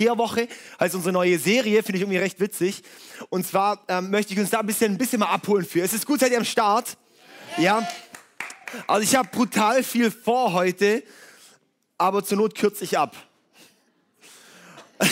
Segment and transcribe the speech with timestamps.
[0.00, 0.48] Kehrwoche,
[0.78, 2.82] also unsere neue Serie, finde ich irgendwie recht witzig.
[3.28, 5.82] Und zwar ähm, möchte ich uns da ein bisschen, ein bisschen mal abholen für.
[5.82, 6.96] Es ist gut, seid ihr am Start?
[7.58, 7.86] Ja.
[8.86, 11.02] Also ich habe brutal viel vor heute,
[11.98, 13.14] aber zur Not kürze ich ab.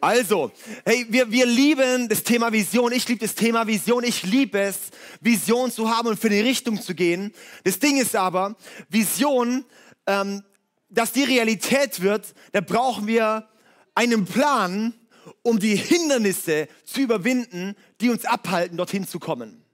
[0.00, 0.50] Also,
[0.84, 2.90] hey, wir, wir lieben das Thema Vision.
[2.90, 4.02] Ich liebe das Thema Vision.
[4.02, 4.90] Ich liebe es,
[5.20, 7.32] Vision zu haben und für eine Richtung zu gehen.
[7.62, 8.56] Das Ding ist aber,
[8.88, 9.64] Vision,
[10.06, 10.42] ähm,
[10.90, 13.48] dass die Realität wird, da brauchen wir
[13.94, 14.94] einen Plan,
[15.42, 19.64] um die Hindernisse zu überwinden, die uns abhalten, dorthin zu kommen.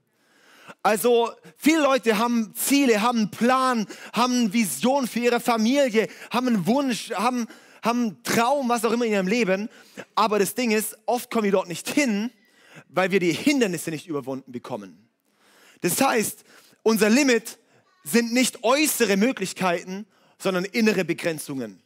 [0.82, 6.48] Also viele Leute haben Ziele, haben einen Plan, haben eine Vision für ihre Familie, haben
[6.48, 7.48] einen Wunsch, haben
[7.86, 9.68] haben einen Traum, was auch immer in ihrem Leben.
[10.14, 12.30] Aber das Ding ist, oft kommen wir dort nicht hin,
[12.88, 15.08] weil wir die Hindernisse nicht überwunden bekommen.
[15.80, 16.44] Das heißt,
[16.82, 17.58] unser Limit
[18.04, 20.06] sind nicht äußere Möglichkeiten,
[20.38, 21.80] sondern innere Begrenzungen.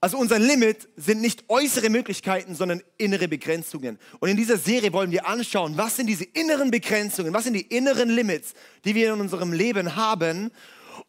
[0.00, 3.98] Also unser Limit sind nicht äußere Möglichkeiten, sondern innere Begrenzungen.
[4.20, 7.62] Und in dieser Serie wollen wir anschauen, was sind diese inneren Begrenzungen, was sind die
[7.62, 8.52] inneren Limits,
[8.84, 10.52] die wir in unserem Leben haben.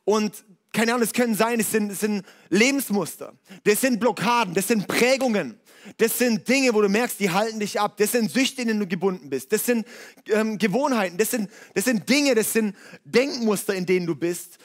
[0.05, 3.33] Und keine Ahnung, es können sein, es sind, es sind Lebensmuster,
[3.65, 5.59] das sind Blockaden, das sind Prägungen,
[5.97, 8.79] das sind Dinge, wo du merkst, die halten dich ab, das sind Süchte, in denen
[8.81, 9.85] du gebunden bist, das sind
[10.29, 14.57] ähm, Gewohnheiten, das sind, das sind Dinge, das sind Denkmuster, in denen du bist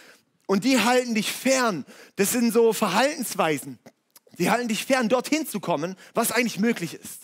[0.53, 1.87] und die halten dich fern,
[2.17, 3.79] das sind so Verhaltensweisen,
[4.39, 7.23] die halten dich fern, dorthin zu kommen, was eigentlich möglich ist.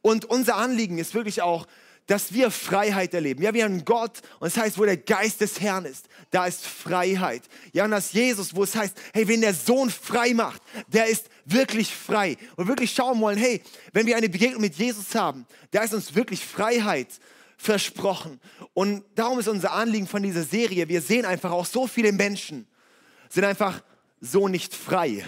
[0.00, 1.66] Und unser Anliegen ist wirklich auch,
[2.06, 3.42] dass wir Freiheit erleben.
[3.42, 6.46] Ja, wir haben Gott und es das heißt, wo der Geist des Herrn ist, da
[6.46, 7.42] ist Freiheit.
[7.72, 11.26] Ja, und das Jesus, wo es heißt, hey, wenn der Sohn frei macht, der ist
[11.46, 12.36] wirklich frei.
[12.54, 13.60] Und wirklich schauen wollen, hey,
[13.92, 17.08] wenn wir eine Begegnung mit Jesus haben, da ist uns wirklich Freiheit
[17.58, 18.40] versprochen.
[18.72, 22.66] Und darum ist unser Anliegen von dieser Serie, wir sehen einfach auch so viele Menschen
[23.28, 23.82] sind einfach
[24.20, 25.24] so nicht frei.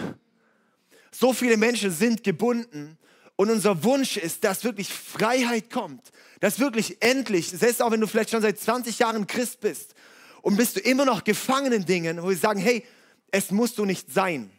[1.11, 2.97] So viele Menschen sind gebunden
[3.35, 8.07] und unser Wunsch ist, dass wirklich Freiheit kommt, dass wirklich endlich, selbst auch wenn du
[8.07, 9.93] vielleicht schon seit 20 Jahren Christ bist
[10.41, 12.85] und bist du immer noch gefangen in Dingen, wo wir sagen, hey,
[13.31, 14.51] es muss so nicht sein.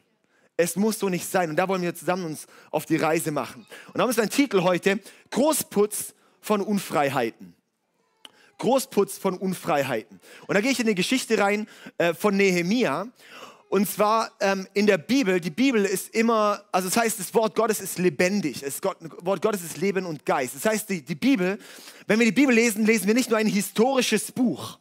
[0.57, 1.51] Es muss so nicht sein.
[1.51, 3.67] Und da wollen wir zusammen uns auf die Reise machen.
[3.93, 5.01] Und da ist ein Titel heute,
[5.31, 7.55] Großputz von Unfreiheiten.
[8.63, 10.21] Großputz von Unfreiheiten.
[10.47, 11.67] Und da gehe ich in die Geschichte rein
[11.99, 13.09] äh, von Nehemia.
[13.69, 17.57] Und zwar ähm, in der Bibel, die Bibel ist immer, also das heißt, das Wort
[17.57, 18.61] Gottes ist lebendig.
[18.61, 20.55] Das Wort Gottes ist Leben und Geist.
[20.55, 21.59] Das heißt, die, die Bibel,
[22.07, 24.79] wenn wir die Bibel lesen, lesen wir nicht nur ein historisches Buch.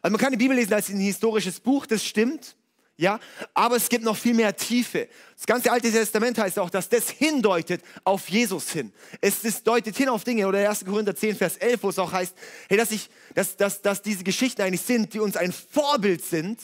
[0.00, 2.54] Also man kann die Bibel lesen als ein historisches Buch, das stimmt.
[3.00, 3.20] Ja,
[3.54, 5.08] aber es gibt noch viel mehr Tiefe.
[5.36, 8.92] Das ganze Alte Testament heißt auch, dass das hindeutet auf Jesus hin.
[9.20, 10.84] Es, es deutet hin auf Dinge, oder 1.
[10.84, 12.34] Korinther 10, Vers 11, wo es auch heißt,
[12.68, 16.60] hey, dass, ich, dass, dass, dass diese Geschichten eigentlich sind, die uns ein Vorbild sind,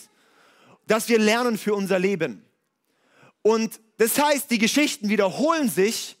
[0.87, 2.45] dass wir lernen für unser Leben.
[3.41, 6.17] Und das heißt, die Geschichten wiederholen sich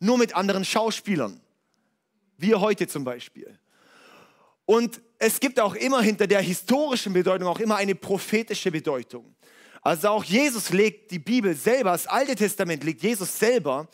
[0.00, 1.40] nur mit anderen Schauspielern.
[2.36, 3.58] Wir heute zum Beispiel.
[4.66, 9.34] Und es gibt auch immer hinter der historischen Bedeutung auch immer eine prophetische Bedeutung.
[9.82, 13.88] Also auch Jesus legt die Bibel selber, das Alte Testament legt Jesus selber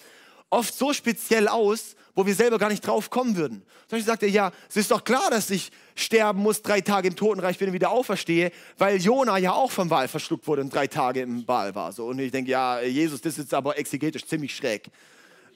[0.48, 3.62] oft so speziell aus, wo wir selber gar nicht drauf kommen würden.
[3.88, 7.08] Zum Beispiel sagt er, ja, es ist doch klar, dass ich sterben muss, drei Tage
[7.08, 10.74] im Totenreich bin und wieder auferstehe, weil Jona ja auch vom Wal verschluckt wurde und
[10.74, 11.92] drei Tage im Wal war.
[11.92, 12.06] So.
[12.06, 14.90] Und ich denke, ja, Jesus, das ist aber exegetisch ziemlich schräg.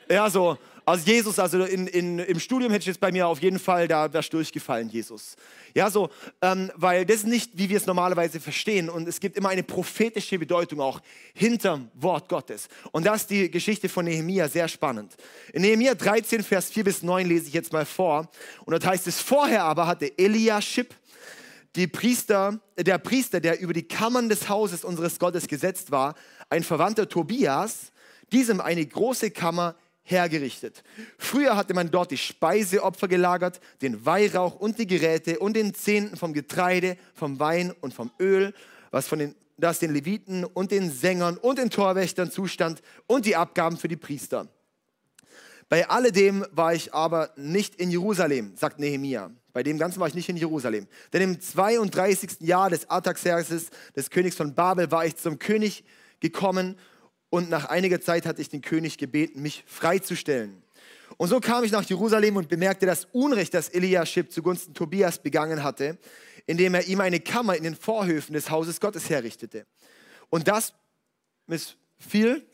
[0.09, 0.57] Ja, so,
[0.89, 3.89] also Jesus, also in, in, im Studium hätte ich jetzt bei mir auf jeden Fall,
[3.89, 5.35] da wärst durchgefallen, Jesus.
[5.75, 6.11] Ja, so,
[6.41, 8.89] ähm, weil das ist nicht, wie wir es normalerweise verstehen.
[8.89, 11.01] Und es gibt immer eine prophetische Bedeutung auch
[11.35, 12.69] hinterm Wort Gottes.
[12.93, 15.17] Und das ist die Geschichte von Nehemia sehr spannend.
[15.53, 18.31] In Nehemia 13, Vers 4 bis 9 lese ich jetzt mal vor.
[18.65, 20.95] Und dort heißt es, vorher aber hatte Eliashib,
[21.75, 26.15] die Priester, der Priester, der über die Kammern des Hauses unseres Gottes gesetzt war,
[26.49, 27.91] ein Verwandter Tobias,
[28.31, 29.75] diesem eine große Kammer
[30.07, 30.85] hergerichtet.
[31.19, 36.17] Früher hatte man dort die Speiseopfer gelagert, den Weihrauch und die Geräte und den Zehnten
[36.17, 38.55] vom Getreide, vom Wein und vom Öl,
[38.93, 43.37] was von den, das den Leviten und den Sängern und den Torwächtern zustand und die
[43.37, 44.49] Abgaben für die Priester.
[45.69, 49.33] Bei alledem war ich aber nicht in Jerusalem, sagt Nehemia.
[49.53, 50.87] Bei dem Ganzen war ich nicht in Jerusalem.
[51.13, 52.41] Denn im 32.
[52.41, 55.83] Jahr des Artaxerxes, des Königs von Babel, war ich zum König
[56.21, 56.77] gekommen
[57.31, 60.63] und nach einiger Zeit hatte ich den König gebeten, mich freizustellen.
[61.17, 65.63] Und so kam ich nach Jerusalem und bemerkte das Unrecht, das Eliaschib zugunsten Tobias begangen
[65.63, 65.99] hatte,
[66.47, 69.67] indem er ihm eine Kammer in den Vorhöfen des Hauses Gottes herrichtete.
[70.31, 70.75] Und das
[71.47, 72.45] missfiel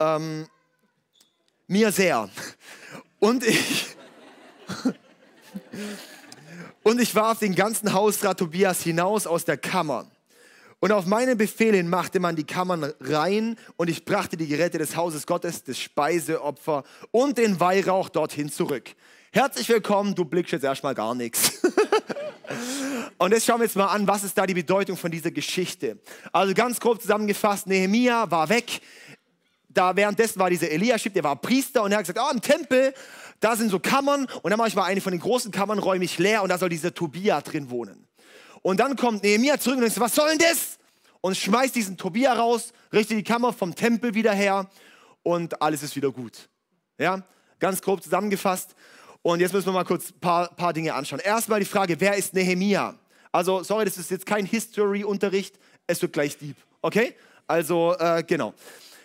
[0.00, 0.48] ähm,
[1.66, 2.28] mir sehr.
[3.20, 3.96] Und ich,
[6.82, 10.10] und ich warf den ganzen Hausrat Tobias hinaus aus der Kammer.
[10.84, 14.76] Und auf meinen Befehl hin machte man die Kammern rein und ich brachte die Geräte
[14.76, 18.90] des Hauses Gottes, das Speiseopfer und den Weihrauch dorthin zurück.
[19.32, 21.62] Herzlich willkommen, du blickst jetzt erstmal gar nichts.
[23.18, 25.98] Und jetzt schauen wir jetzt mal an, was ist da die Bedeutung von dieser Geschichte.
[26.32, 28.82] Also ganz grob zusammengefasst, Nehemia war weg.
[29.70, 32.92] Da währenddessen war dieser Eliaschib, der war Priester und er hat gesagt, oh, im Tempel,
[33.40, 36.04] da sind so Kammern und dann mache ich mal eine von den großen Kammern, räume
[36.04, 38.06] ich leer und da soll dieser Tobia drin wohnen.
[38.64, 40.78] Und dann kommt Nehemia zurück und sagt, was soll denn das?
[41.20, 44.70] Und schmeißt diesen Tobia raus, richtet die Kammer vom Tempel wieder her
[45.22, 46.48] und alles ist wieder gut.
[46.96, 47.22] Ja,
[47.58, 48.74] ganz grob zusammengefasst.
[49.20, 51.20] Und jetzt müssen wir mal kurz ein paar, paar Dinge anschauen.
[51.20, 52.98] Erstmal die Frage, wer ist Nehemia?
[53.32, 56.56] Also, sorry, das ist jetzt kein History-Unterricht, es wird gleich deep.
[56.80, 57.14] Okay?
[57.46, 58.54] Also, äh, genau.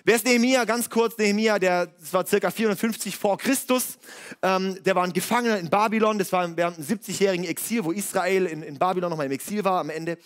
[0.06, 0.64] Wer ist Nehemia?
[0.64, 3.98] Ganz kurz, Nehemia, der, das war circa 450 vor Christus.
[4.42, 6.18] Ähm, der war ein Gefangener in Babylon.
[6.18, 9.82] Das war während einem 70-jährigen Exil, wo Israel in, in Babylon nochmal im Exil war
[9.82, 10.18] am Ende.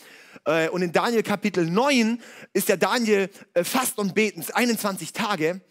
[0.46, 2.22] Äh, und in Daniel Kapitel 9
[2.54, 5.62] ist der Daniel äh, fast und betens 21 Tage.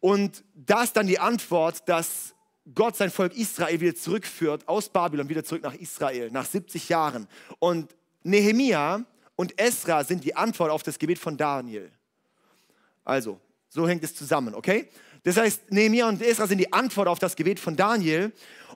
[0.00, 2.34] Und da ist dann die Antwort, dass
[2.74, 7.28] Gott sein Volk Israel wieder zurückführt aus Babylon wieder zurück nach Israel nach 70 Jahren.
[7.60, 7.94] Und
[8.24, 9.04] Nehemia
[9.36, 11.92] und Esra sind die Antwort auf das Gebet von Daniel.
[13.04, 14.88] Also, so hängt es zusammen, okay?
[15.24, 18.32] Das heißt, Nehemiah und Esra sind die Antwort auf das Gebet von Daniel.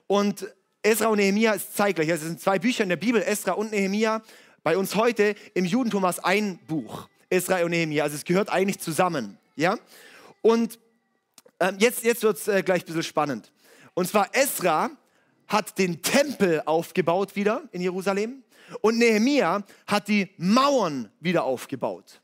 [0.07, 0.47] Und
[0.81, 2.09] Esra und Nehemiah ist zeitgleich.
[2.09, 4.21] Es sind zwei Bücher in der Bibel, Esra und Nehemiah.
[4.63, 8.03] Bei uns heute im Judentum war es ein Buch, Esra und Nehemiah.
[8.03, 9.37] Also es gehört eigentlich zusammen.
[9.55, 9.77] Ja?
[10.41, 10.79] Und
[11.59, 13.51] ähm, jetzt, jetzt wird es äh, gleich ein bisschen spannend.
[13.93, 14.91] Und zwar Esra
[15.47, 18.43] hat den Tempel aufgebaut wieder in Jerusalem
[18.81, 22.21] und Nehemiah hat die Mauern wieder aufgebaut.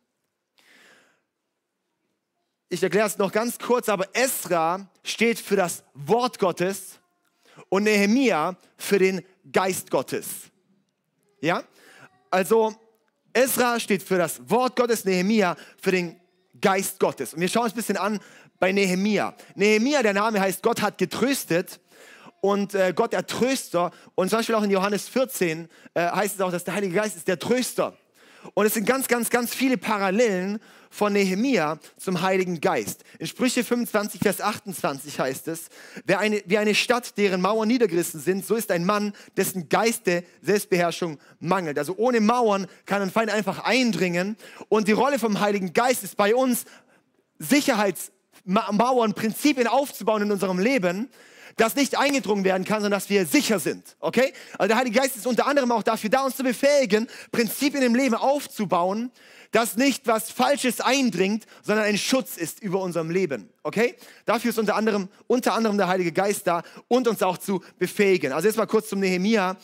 [2.73, 6.97] Ich erkläre es noch ganz kurz, aber Esra steht für das Wort Gottes
[7.69, 9.21] und Nehemia für den
[9.51, 10.25] Geist Gottes.
[11.39, 11.63] Ja?
[12.31, 12.73] Also
[13.31, 16.19] Esra steht für das Wort Gottes, Nehemia für den
[16.59, 17.35] Geist Gottes.
[17.35, 18.19] Und wir schauen uns ein bisschen an
[18.57, 19.35] bei Nehemia.
[19.53, 21.79] Nehemia, der Name heißt Gott hat getröstet
[22.41, 23.91] und äh, Gott der Tröster.
[24.15, 27.17] Und zum Beispiel auch in Johannes 14 äh, heißt es auch, dass der Heilige Geist
[27.17, 27.95] ist der Tröster.
[28.53, 30.59] Und es sind ganz, ganz, ganz viele Parallelen
[30.89, 33.03] von Nehemia zum Heiligen Geist.
[33.17, 35.69] In Sprüche 25, Vers 28 heißt es,
[36.05, 40.23] wer eine, wie eine Stadt, deren Mauern niedergerissen sind, so ist ein Mann, dessen Geiste
[40.41, 41.79] Selbstbeherrschung mangelt.
[41.79, 44.37] Also ohne Mauern kann ein Feind einfach eindringen.
[44.69, 46.65] Und die Rolle vom Heiligen Geist ist bei uns,
[47.39, 51.09] Sicherheitsmauern, Prinzipien aufzubauen in unserem Leben,
[51.57, 53.95] das nicht eingedrungen werden kann, sondern dass wir sicher sind.
[53.99, 54.33] Okay?
[54.57, 57.95] Also der Heilige Geist ist unter anderem auch dafür da, uns zu befähigen, Prinzipien im
[57.95, 59.11] Leben aufzubauen,
[59.51, 63.49] dass nicht was Falsches eindringt, sondern ein Schutz ist über unserem Leben.
[63.61, 63.95] Okay?
[64.25, 68.33] Dafür ist unter anderem, unter anderem der Heilige Geist da und uns auch zu befähigen.
[68.33, 69.57] Also jetzt mal kurz zum Nehemia.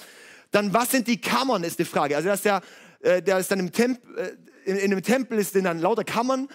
[0.51, 2.15] Dann, was sind die Kammern, ist die Frage.
[2.15, 2.62] Also, dass der,
[3.01, 6.47] äh, der ist dann im Tempel, äh, in, in dem Tempel sind dann lauter Kammern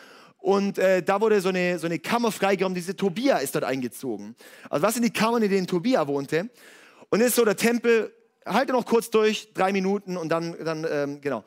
[0.44, 2.76] und äh, da wurde so eine, so eine Kammer freigeräumt.
[2.76, 4.36] Diese Tobia ist dort eingezogen.
[4.68, 6.50] Also was sind die Kammern, in denen Tobia wohnte?
[7.08, 8.12] Und ist so der Tempel,
[8.44, 11.44] halte noch kurz durch, drei Minuten und dann, dann ähm, genau.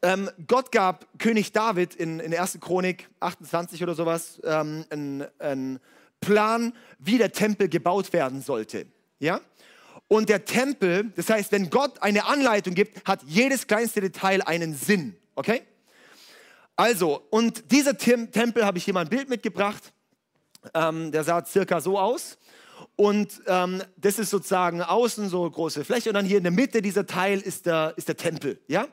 [0.00, 2.58] Ähm, Gott gab König David in, in 1.
[2.58, 5.80] Chronik 28 oder sowas ähm, einen, einen
[6.22, 8.86] Plan, wie der Tempel gebaut werden sollte.
[9.18, 9.42] Ja?
[10.06, 14.74] Und der Tempel, das heißt, wenn Gott eine Anleitung gibt, hat jedes kleinste Detail einen
[14.74, 15.16] Sinn.
[15.34, 15.64] Okay?
[16.78, 19.92] Also, und dieser Tempel habe ich hier mal ein Bild mitgebracht.
[20.74, 22.38] Ähm, der sah circa so aus.
[22.94, 26.10] Und ähm, das ist sozusagen außen so eine große Fläche.
[26.10, 28.60] Und dann hier in der Mitte dieser Teil ist der, ist der Tempel.
[28.68, 28.86] Ja?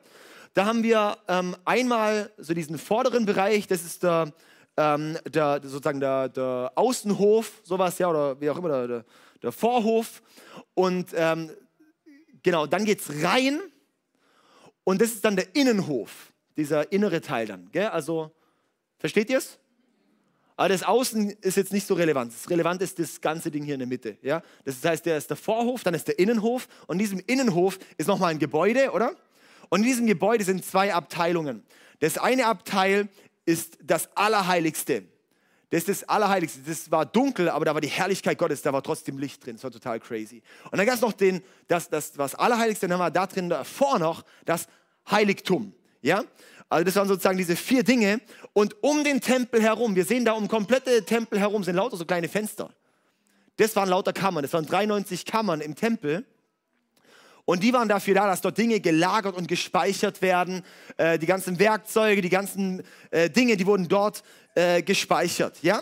[0.55, 4.33] Da haben wir ähm, einmal so diesen vorderen Bereich, das ist der,
[4.77, 9.05] ähm, der sozusagen der, der, Außenhof, sowas, ja, oder wie auch immer, der,
[9.43, 10.23] der Vorhof.
[10.73, 11.51] Und ähm,
[12.41, 13.59] genau, dann geht es rein.
[14.83, 17.69] Und das ist dann der Innenhof dieser innere Teil dann.
[17.71, 17.87] Gell?
[17.87, 18.31] Also,
[18.97, 19.59] versteht ihr es?
[20.57, 22.31] Aber das Außen ist jetzt nicht so relevant.
[22.33, 24.17] Das relevant ist das ganze Ding hier in der Mitte.
[24.21, 24.41] Ja?
[24.63, 26.67] Das heißt, der ist der Vorhof, dann ist der Innenhof.
[26.87, 29.15] Und in diesem Innenhof ist nochmal ein Gebäude, oder?
[29.69, 31.63] Und in diesem Gebäude sind zwei Abteilungen.
[31.99, 33.09] Das eine Abteil
[33.45, 35.03] ist das Allerheiligste.
[35.71, 36.61] Das ist das Allerheiligste.
[36.65, 39.55] Das war dunkel, aber da war die Herrlichkeit Gottes, da war trotzdem Licht drin.
[39.55, 40.41] Das war total crazy.
[40.71, 43.99] Und dann gab es noch den, das, das, das Allerheiligste, dann war da drin davor
[43.99, 44.67] noch das
[45.09, 45.73] Heiligtum.
[46.05, 46.23] Ja?
[46.69, 48.21] Also das waren sozusagen diese vier Dinge.
[48.53, 52.05] Und um den Tempel herum, wir sehen da um komplette Tempel herum sind lauter so
[52.05, 52.69] kleine Fenster.
[53.57, 54.43] Das waren lauter Kammern.
[54.43, 56.23] Das waren 93 Kammern im Tempel.
[57.45, 60.63] Und die waren dafür da, dass dort Dinge gelagert und gespeichert werden.
[60.97, 65.57] Äh, die ganzen Werkzeuge, die ganzen äh, Dinge, die wurden dort äh, gespeichert.
[65.63, 65.81] Ja?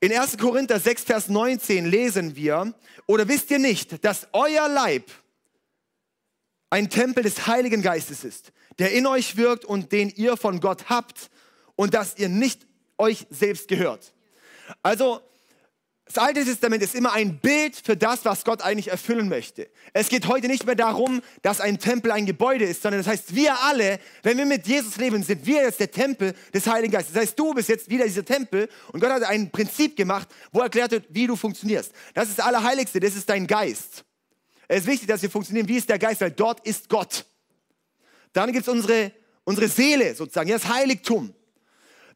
[0.00, 0.38] In 1.
[0.38, 2.72] Korinther 6, Vers 19 lesen wir,
[3.06, 5.10] oder wisst ihr nicht, dass euer Leib
[6.70, 10.88] ein Tempel des Heiligen Geistes ist, der in euch wirkt und den ihr von Gott
[10.88, 11.30] habt
[11.76, 12.66] und dass ihr nicht
[12.98, 14.12] euch selbst gehört.
[14.82, 15.20] Also
[16.12, 19.70] das Alte Testament ist immer ein Bild für das, was Gott eigentlich erfüllen möchte.
[19.92, 23.36] Es geht heute nicht mehr darum, dass ein Tempel ein Gebäude ist, sondern das heißt,
[23.36, 27.14] wir alle, wenn wir mit Jesus leben, sind wir jetzt der Tempel des Heiligen Geistes.
[27.14, 30.58] Das heißt, du bist jetzt wieder dieser Tempel und Gott hat ein Prinzip gemacht, wo
[30.58, 31.92] er erklärt wird, wie du funktionierst.
[32.14, 34.04] Das ist das Allerheiligste, das ist dein Geist.
[34.66, 35.68] Es ist wichtig, dass wir funktionieren.
[35.68, 36.20] Wie ist der Geist?
[36.20, 37.24] Weil dort ist Gott.
[38.32, 39.12] Dann gibt es unsere,
[39.44, 41.34] unsere Seele sozusagen, das Heiligtum.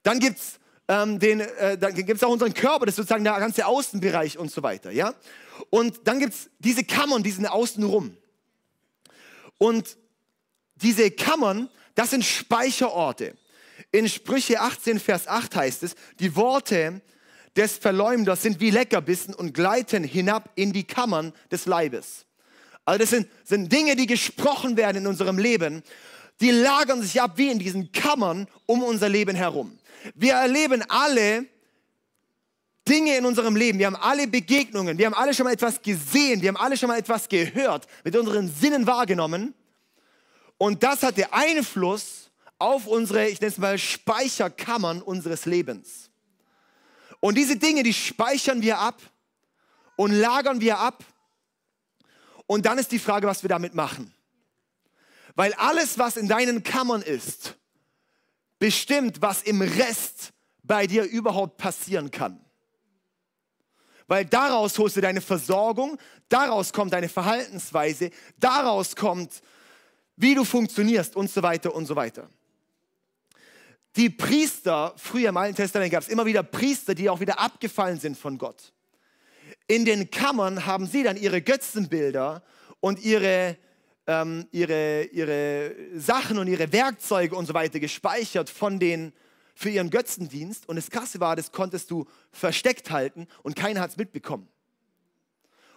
[0.02, 3.24] Dann gibt es ähm, den, äh, dann gibt es auch unseren Körper, das ist sozusagen
[3.24, 4.90] der ganze Außenbereich und so weiter.
[4.90, 5.14] Ja?
[5.70, 8.16] Und dann gibt es diese Kammern, die sind außenrum.
[9.58, 9.96] Und
[10.76, 13.34] diese Kammern, das sind Speicherorte.
[13.92, 17.00] In Sprüche 18, Vers 8 heißt es, die Worte
[17.56, 22.26] des Verleumders sind wie Leckerbissen und gleiten hinab in die Kammern des Leibes.
[22.84, 25.82] Also das sind, sind Dinge, die gesprochen werden in unserem Leben,
[26.40, 29.78] die lagern sich ab wie in diesen Kammern um unser Leben herum.
[30.14, 31.46] Wir erleben alle
[32.86, 33.78] Dinge in unserem Leben.
[33.78, 34.98] Wir haben alle Begegnungen.
[34.98, 36.42] Wir haben alle schon mal etwas gesehen.
[36.42, 39.54] Wir haben alle schon mal etwas gehört, mit unseren Sinnen wahrgenommen.
[40.58, 46.10] Und das hatte Einfluss auf unsere, ich nenne es mal, Speicherkammern unseres Lebens.
[47.20, 49.00] Und diese Dinge, die speichern wir ab
[49.96, 51.02] und lagern wir ab.
[52.46, 54.12] Und dann ist die Frage, was wir damit machen.
[55.34, 57.56] Weil alles, was in deinen Kammern ist,
[58.58, 60.32] bestimmt, was im Rest
[60.62, 62.44] bei dir überhaupt passieren kann.
[64.06, 65.98] Weil daraus holst du deine Versorgung,
[66.28, 69.42] daraus kommt deine Verhaltensweise, daraus kommt,
[70.16, 72.28] wie du funktionierst und so weiter und so weiter.
[73.96, 77.98] Die Priester, früher im Alten Testament gab es immer wieder Priester, die auch wieder abgefallen
[77.98, 78.72] sind von Gott.
[79.66, 82.42] In den Kammern haben sie dann ihre Götzenbilder
[82.80, 83.56] und ihre
[84.06, 89.12] ähm, ihre, ihre Sachen und ihre Werkzeuge und so weiter gespeichert von den,
[89.54, 90.68] für ihren Götzendienst.
[90.68, 94.48] Und das Krasse war, das konntest du versteckt halten und keiner hat es mitbekommen.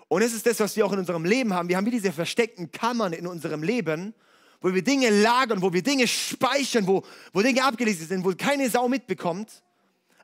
[0.10, 1.68] Und das ist das, was wir auch in unserem Leben haben.
[1.68, 4.14] Wir haben wie diese versteckten Kammern in unserem Leben,
[4.62, 7.04] wo wir Dinge lagern, wo wir Dinge speichern, wo,
[7.34, 9.64] wo Dinge abgelesen sind, wo keine Sau mitbekommt.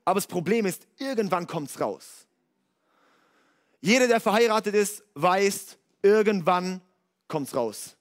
[0.06, 2.28] Aber das Problem ist, irgendwann kommt es raus.
[3.84, 6.80] Jeder, der verheiratet ist, weiß, irgendwann
[7.28, 7.98] kommt's raus.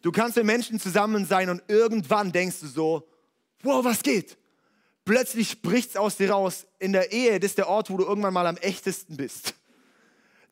[0.00, 3.08] Du kannst mit Menschen zusammen sein und irgendwann denkst du so,
[3.64, 4.38] wow, was geht?
[5.04, 6.66] Plötzlich bricht's aus dir raus.
[6.78, 9.54] In der Ehe, das ist der Ort, wo du irgendwann mal am echtesten bist.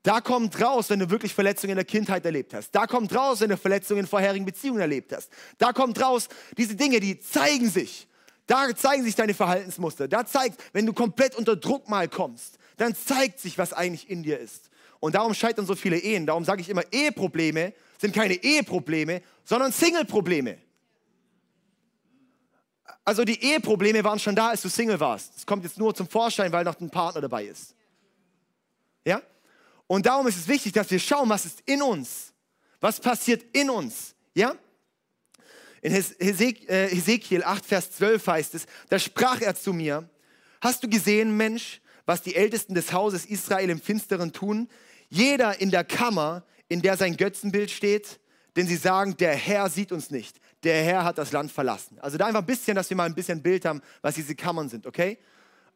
[0.02, 2.72] Da kommt raus, wenn du wirklich Verletzungen in der Kindheit erlebt hast.
[2.72, 5.30] Da kommt raus, wenn du Verletzungen in vorherigen Beziehungen erlebt hast.
[5.58, 8.08] Da kommt raus, diese Dinge, die zeigen sich.
[8.48, 10.08] Da zeigen sich deine Verhaltensmuster.
[10.08, 14.22] Da zeigt, wenn du komplett unter Druck mal kommst, dann zeigt sich, was eigentlich in
[14.22, 14.70] dir ist.
[15.00, 16.26] Und darum scheitern so viele Ehen.
[16.26, 20.58] Darum sage ich immer, Eheprobleme sind keine Eheprobleme, sondern Single-Probleme.
[23.04, 25.36] Also die Eheprobleme waren schon da, als du Single warst.
[25.36, 27.74] Es kommt jetzt nur zum Vorschein, weil noch ein Partner dabei ist.
[29.04, 29.20] Ja?
[29.86, 32.32] Und darum ist es wichtig, dass wir schauen, was ist in uns.
[32.80, 34.14] Was passiert in uns.
[34.34, 34.54] Ja?
[35.82, 40.08] In äh, Hesekiel 8, Vers 12 heißt es, da sprach er zu mir,
[40.62, 41.80] hast du gesehen, Mensch,
[42.10, 44.68] was die Ältesten des Hauses Israel im Finsteren tun?
[45.10, 48.18] Jeder in der Kammer, in der sein Götzenbild steht,
[48.56, 50.40] denn sie sagen, der Herr sieht uns nicht.
[50.64, 52.00] Der Herr hat das Land verlassen.
[52.00, 54.68] Also da einfach ein bisschen, dass wir mal ein bisschen Bild haben, was diese Kammern
[54.68, 55.18] sind, okay?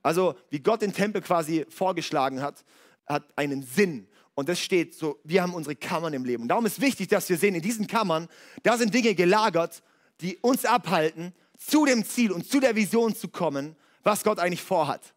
[0.03, 2.65] Also wie Gott den Tempel quasi vorgeschlagen hat,
[3.07, 4.09] hat einen Sinn.
[4.35, 6.43] Und das steht so, wir haben unsere Kammern im Leben.
[6.43, 8.27] Und darum ist wichtig, dass wir sehen, in diesen Kammern,
[8.65, 9.85] da sind Dinge gelagert,
[10.21, 14.63] die uns abhalten, zu dem Ziel und zu der Vision zu kommen, was Gott eigentlich
[14.63, 15.15] vorhat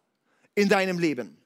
[0.58, 1.36] in deinem Leben.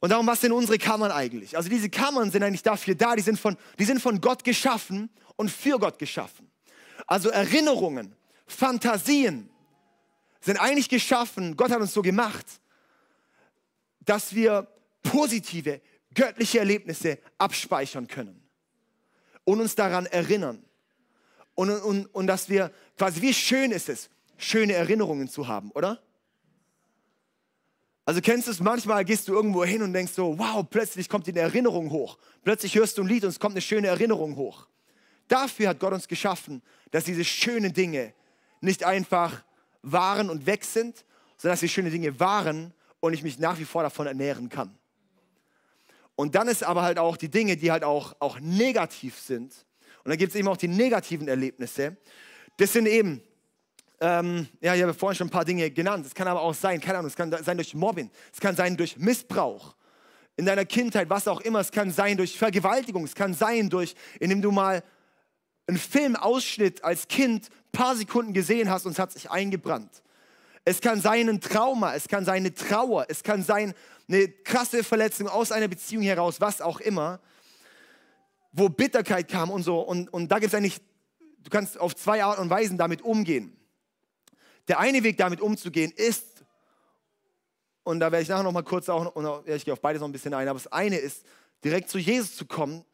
[0.00, 1.56] Und darum, was sind unsere Kammern eigentlich?
[1.56, 5.10] Also diese Kammern sind eigentlich dafür da, die sind von, die sind von Gott geschaffen
[5.36, 6.50] und für Gott geschaffen.
[7.06, 8.14] Also Erinnerungen,
[8.46, 9.50] Fantasien
[10.40, 12.46] sind eigentlich geschaffen, Gott hat uns so gemacht,
[14.00, 14.68] dass wir
[15.02, 15.80] positive,
[16.14, 18.42] göttliche Erlebnisse abspeichern können
[19.44, 20.64] und uns daran erinnern.
[21.54, 26.02] Und, und, und dass wir quasi, wie schön ist es, schöne Erinnerungen zu haben, oder?
[28.06, 31.26] Also kennst du es, manchmal gehst du irgendwo hin und denkst so, wow, plötzlich kommt
[31.26, 32.18] eine Erinnerung hoch.
[32.42, 34.66] Plötzlich hörst du ein Lied und es kommt eine schöne Erinnerung hoch.
[35.28, 38.12] Dafür hat Gott uns geschaffen, dass diese schönen Dinge
[38.60, 39.42] nicht einfach
[39.82, 41.04] waren und weg sind,
[41.38, 44.76] sondern dass die schönen Dinge waren und ich mich nach wie vor davon ernähren kann.
[46.14, 49.52] Und dann ist aber halt auch die Dinge, die halt auch, auch negativ sind.
[50.04, 51.96] Und dann gibt es eben auch die negativen Erlebnisse.
[52.58, 53.22] Das sind eben
[54.00, 56.06] ähm, ja, ich habe vorhin schon ein paar Dinge genannt.
[56.06, 58.76] Es kann aber auch sein, keine Ahnung, es kann sein durch Mobbing, es kann sein
[58.76, 59.74] durch Missbrauch
[60.36, 61.60] in deiner Kindheit, was auch immer.
[61.60, 64.82] Es kann sein durch Vergewaltigung, es kann sein durch, indem du mal
[65.66, 70.02] einen Filmausschnitt als Kind ein paar Sekunden gesehen hast und es hat sich eingebrannt.
[70.64, 73.74] Es kann sein ein Trauma, es kann sein eine Trauer, es kann sein
[74.08, 77.20] eine krasse Verletzung aus einer Beziehung heraus, was auch immer,
[78.52, 79.80] wo Bitterkeit kam und so.
[79.80, 80.80] Und, und da gibt es eigentlich,
[81.38, 83.56] du kannst auf zwei Arten und Weisen damit umgehen.
[84.68, 86.44] Der eine Weg, damit umzugehen, ist,
[87.82, 90.08] und da werde ich nachher noch mal kurz auch, und ich gehe auf beides noch
[90.08, 91.24] ein bisschen ein, aber das eine ist,
[91.62, 92.84] direkt zu Jesus zu kommen,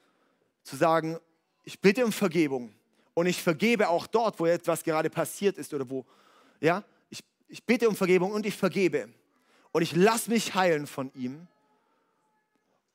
[0.63, 1.19] zu sagen,
[1.65, 2.75] ich bitte um Vergebung
[3.15, 6.05] und ich vergebe auch dort, wo etwas gerade passiert ist oder wo,
[6.61, 9.09] ja, ich, ich bitte um Vergebung und ich vergebe
[9.73, 11.47] und ich lasse mich heilen von ihm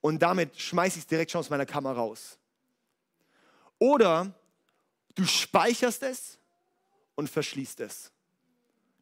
[0.01, 2.37] und damit schmeiße ich es direkt schon aus meiner Kammer raus.
[3.79, 4.33] Oder
[5.15, 6.37] du speicherst es
[7.15, 8.11] und verschließt es.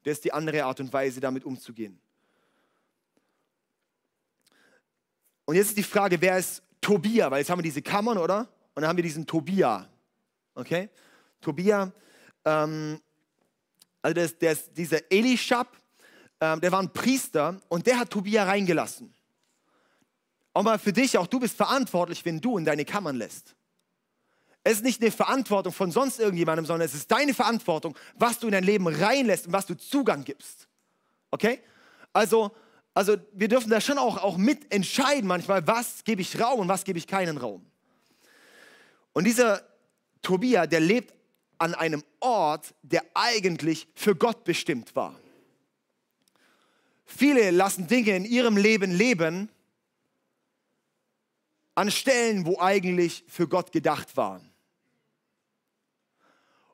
[0.04, 2.00] Das ist die andere Art und Weise, damit umzugehen.
[5.46, 7.30] Und jetzt ist die Frage, wer ist Tobia?
[7.32, 8.48] Weil jetzt haben wir diese Kammern, oder?
[8.76, 9.88] Und dann haben wir diesen Tobia.
[10.56, 10.90] Okay?
[11.42, 11.92] Tobia,
[12.46, 13.00] ähm,
[14.02, 15.78] also der ist dieser Elishab,
[16.40, 19.14] ähm, der war ein Priester und der hat Tobia reingelassen.
[20.54, 23.56] Auch mal für dich, auch du bist verantwortlich, wenn du in deine Kammern lässt.
[24.64, 28.48] Es ist nicht eine Verantwortung von sonst irgendjemandem, sondern es ist deine Verantwortung, was du
[28.48, 30.68] in dein Leben reinlässt und was du Zugang gibst.
[31.32, 31.60] Okay?
[32.14, 32.52] Also,
[32.94, 36.86] also wir dürfen da schon auch, auch mitentscheiden manchmal, was gebe ich Raum und was
[36.86, 37.66] gebe ich keinen Raum.
[39.12, 39.62] Und dieser
[40.22, 41.14] Tobia, der lebt
[41.58, 45.20] an einem Ort, der eigentlich für Gott bestimmt war.
[47.06, 49.50] Viele lassen Dinge in ihrem Leben leben
[51.76, 54.53] an Stellen, wo eigentlich für Gott gedacht waren.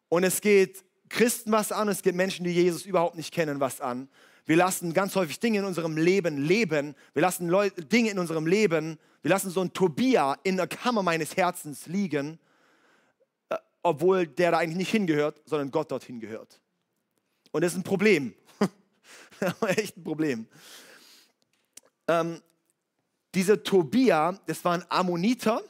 [0.10, 3.82] Und es geht Christen was an, es geht Menschen, die Jesus überhaupt nicht kennen, was
[3.82, 4.10] an.
[4.46, 6.96] Wir lassen ganz häufig Dinge in unserem Leben leben.
[7.13, 11.04] Wir lassen Leute, Dinge in unserem Leben, wir lassen so ein Tobia in der Kammer
[11.04, 12.39] meines Herzens liegen,
[13.50, 16.60] äh, obwohl der da eigentlich nicht hingehört, sondern Gott dorthin gehört.
[17.51, 18.34] Und das ist ein Problem.
[19.68, 20.48] Echt ein Problem.
[22.08, 22.42] Ähm,
[23.36, 25.62] dieser Tobia, das war ein Ammoniter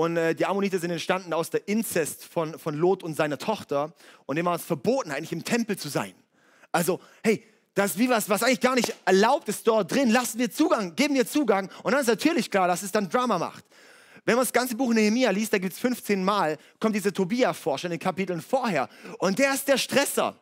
[0.00, 3.92] und äh, die Ammoniter sind entstanden aus der Inzest von, von Lot und seiner Tochter.
[4.24, 6.14] Und dem war es verboten, eigentlich im Tempel zu sein.
[6.72, 10.08] Also, hey, das ist wie was, was eigentlich gar nicht erlaubt ist dort drin.
[10.08, 11.68] Lassen wir Zugang, geben wir Zugang.
[11.82, 13.62] Und dann ist natürlich klar, dass es dann Drama macht.
[14.24, 17.52] Wenn man das ganze Buch Nehemiah liest, da gibt es 15 Mal, kommt dieser Tobia
[17.52, 18.88] vor, schon in den Kapiteln vorher.
[19.18, 20.34] Und der ist der Stresser.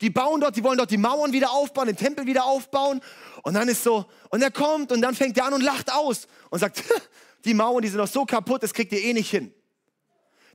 [0.00, 3.00] Die bauen dort, die wollen dort die Mauern wieder aufbauen, den Tempel wieder aufbauen.
[3.44, 6.26] Und dann ist so, und er kommt und dann fängt er an und lacht aus
[6.50, 6.82] und sagt,
[7.46, 9.54] die Mauern, die sind doch so kaputt, das kriegt ihr eh nicht hin.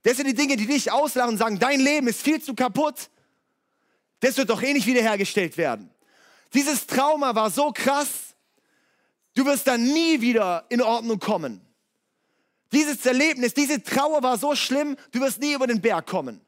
[0.03, 3.09] Das sind die Dinge, die dich auslachen und sagen, dein Leben ist viel zu kaputt.
[4.19, 5.89] Das wird doch eh nicht wiederhergestellt werden.
[6.53, 8.35] Dieses Trauma war so krass,
[9.35, 11.61] du wirst dann nie wieder in Ordnung kommen.
[12.71, 16.41] Dieses Erlebnis, diese Trauer war so schlimm, du wirst nie über den Berg kommen.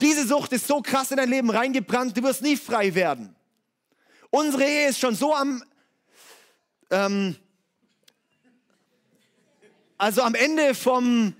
[0.00, 3.34] Diese Sucht ist so krass in dein Leben reingebrannt, du wirst nie frei werden.
[4.30, 5.62] Unsere Ehe ist schon so am,
[6.90, 7.36] ähm,
[10.02, 11.32] also am Ende vom,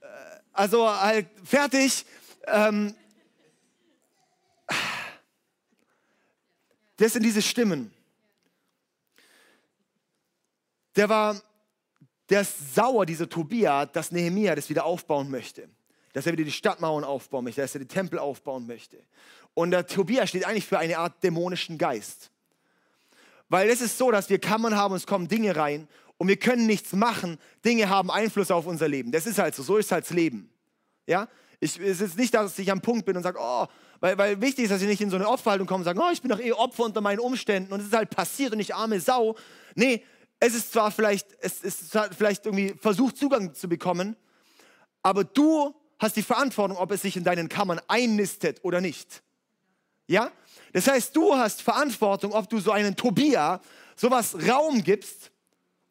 [0.00, 0.06] äh,
[0.52, 2.04] also halt fertig.
[2.48, 2.96] Ähm,
[6.96, 7.94] das sind diese Stimmen.
[10.96, 11.40] Der war,
[12.28, 15.68] der ist sauer, dieser Tobia, dass Nehemia das wieder aufbauen möchte.
[16.12, 18.98] Dass er wieder die Stadtmauern aufbauen möchte, dass er die Tempel aufbauen möchte.
[19.54, 22.32] Und der Tobia steht eigentlich für eine Art dämonischen Geist.
[23.48, 25.86] Weil es ist so, dass wir Kammern haben und es kommen Dinge rein
[26.18, 27.38] und wir können nichts machen.
[27.64, 29.12] Dinge haben Einfluss auf unser Leben.
[29.12, 30.50] Das ist halt so, so ist halt das Leben.
[31.06, 31.28] Ja?
[31.60, 33.66] Ich, es ist nicht, dass ich am Punkt bin und sage, oh,
[34.00, 36.10] weil, weil wichtig ist, dass ich nicht in so eine Opferhaltung komme und sage, oh,
[36.12, 38.74] ich bin doch eh Opfer unter meinen Umständen und es ist halt passiert und ich
[38.74, 39.36] arme Sau.
[39.74, 40.04] Nee,
[40.40, 44.16] es ist zwar vielleicht, es ist vielleicht irgendwie versucht, Zugang zu bekommen,
[45.02, 49.22] aber du hast die Verantwortung, ob es sich in deinen Kammern einnistet oder nicht.
[50.08, 50.30] Ja?
[50.72, 53.60] Das heißt, du hast Verantwortung, ob du so einen Tobia
[53.96, 55.31] sowas Raum gibst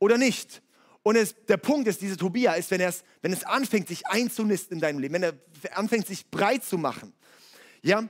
[0.02, 0.62] oder nicht.
[1.04, 2.82] Und es, der Punkt ist, diese Tobia ist, wenn,
[3.22, 5.34] wenn es anfängt, sich einzunisten in deinem Leben, wenn er
[5.74, 7.14] anfängt, sich breit zu machen.
[7.82, 8.08] Ja?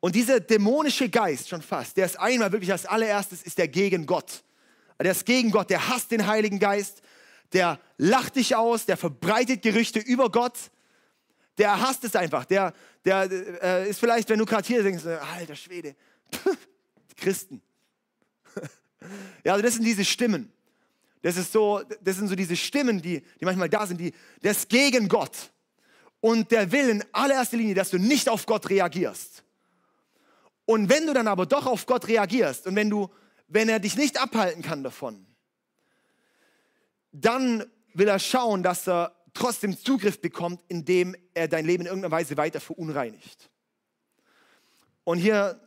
[0.00, 4.06] Und dieser dämonische Geist, schon fast, der ist einmal wirklich als allererstes, ist der gegen
[4.06, 4.42] Gott.
[4.98, 7.02] Der ist gegen Gott, der hasst den Heiligen Geist,
[7.52, 10.58] der lacht dich aus, der verbreitet Gerüchte über Gott,
[11.58, 12.46] der hasst es einfach.
[12.46, 12.72] Der,
[13.04, 13.30] der
[13.62, 15.94] äh, ist vielleicht, wenn du gerade hier denkst, alter Schwede,
[17.16, 17.60] Christen.
[19.44, 20.52] ja, also das sind diese Stimmen.
[21.22, 24.68] Das, ist so, das sind so diese Stimmen, die, die manchmal da sind, die, das
[24.68, 25.50] gegen Gott.
[26.20, 29.44] Und der will in allererster Linie, dass du nicht auf Gott reagierst.
[30.64, 33.08] Und wenn du dann aber doch auf Gott reagierst und wenn, du,
[33.48, 35.26] wenn er dich nicht abhalten kann davon,
[37.12, 42.12] dann will er schauen, dass er trotzdem Zugriff bekommt, indem er dein Leben in irgendeiner
[42.12, 43.50] Weise weiter verunreinigt.
[45.04, 45.60] Und hier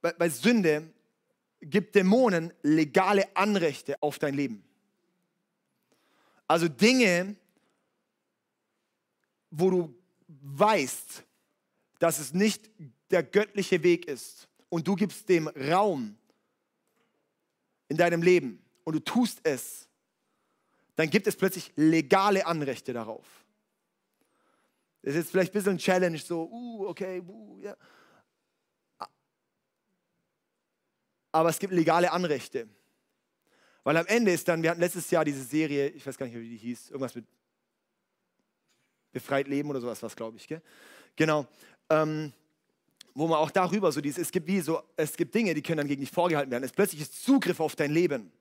[0.00, 0.92] bei, bei Sünde
[1.62, 4.64] gibt Dämonen legale Anrechte auf dein Leben.
[6.46, 7.36] Also Dinge,
[9.50, 9.94] wo du
[10.28, 11.24] weißt,
[11.98, 12.70] dass es nicht
[13.10, 16.16] der göttliche Weg ist und du gibst dem Raum
[17.88, 19.88] in deinem Leben und du tust es,
[20.96, 23.26] dann gibt es plötzlich legale Anrechte darauf.
[25.02, 27.76] Das ist jetzt vielleicht ein bisschen ein Challenge, so, uh, okay, uh, ja.
[31.32, 32.68] Aber es gibt legale Anrechte.
[33.84, 36.34] Weil am Ende ist dann, wir hatten letztes Jahr diese Serie, ich weiß gar nicht
[36.34, 37.24] mehr, wie die hieß, irgendwas mit
[39.10, 40.62] Befreit Leben oder sowas, was glaube ich, gell?
[41.16, 41.46] Genau.
[41.90, 42.32] Ähm,
[43.14, 45.78] wo man auch darüber so dieses, es gibt wie so, es gibt Dinge, die können
[45.78, 46.64] dann gegen dich vorgehalten werden.
[46.64, 48.32] Es plötzlich ist Zugriff auf dein Leben.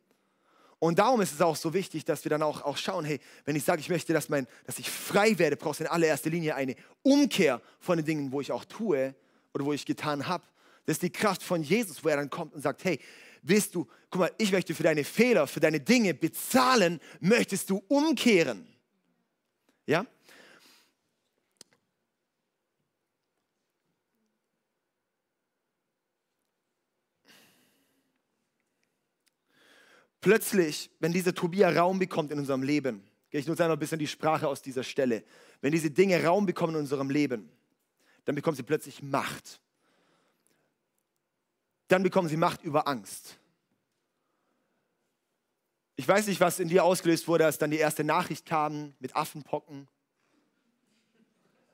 [0.80, 3.56] Und darum ist es auch so wichtig, dass wir dann auch, auch schauen, hey, wenn
[3.56, 6.56] ich sage, ich möchte, dass, mein, dass ich frei werde, brauchst du in allererster Linie
[6.56, 9.13] eine Umkehr von den Dingen, wo ich auch tue
[9.54, 10.43] oder wo ich getan habe.
[10.86, 13.00] Das ist die Kraft von Jesus, wo er dann kommt und sagt, hey,
[13.44, 17.84] willst du, guck mal, ich möchte für deine Fehler, für deine Dinge bezahlen, möchtest du
[17.88, 18.67] umkehren?
[19.86, 20.06] Ja?
[30.22, 34.08] Plötzlich, wenn dieser Tobia Raum bekommt in unserem Leben, ich nutze einmal ein bisschen die
[34.08, 35.24] Sprache aus dieser Stelle,
[35.62, 37.50] wenn diese Dinge Raum bekommen in unserem Leben,
[38.26, 39.60] dann bekommen sie plötzlich Macht.
[41.91, 43.38] Dann bekommen sie Macht über Angst.
[45.97, 49.13] Ich weiß nicht, was in dir ausgelöst wurde, als dann die erste Nachricht kam mit
[49.13, 49.89] Affenpocken.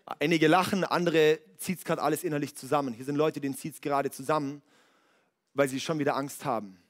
[0.08, 2.96] Einige lachen, andere zieht es gerade alles innerlich zusammen.
[2.96, 4.64] Hier sind Leute, denen zieht es gerade zusammen,
[5.54, 6.82] weil sie schon wieder Angst haben.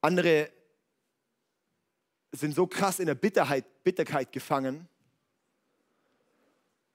[0.00, 0.50] Andere
[2.32, 4.88] sind so krass in der Bitterheit, Bitterkeit gefangen,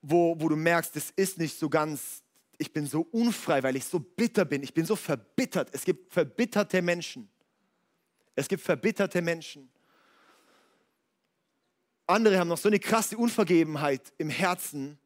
[0.02, 2.23] wo, wo du merkst, das ist nicht so ganz,
[2.64, 4.64] ich bin so unfrei, weil ich so bitter bin.
[4.64, 5.70] Ich bin so verbittert.
[5.74, 7.30] Es gibt verbitterte Menschen.
[8.36, 9.70] Es gibt verbitterte Menschen.
[12.08, 14.98] Andere haben noch so eine krasse Unvergebenheit im Herzen.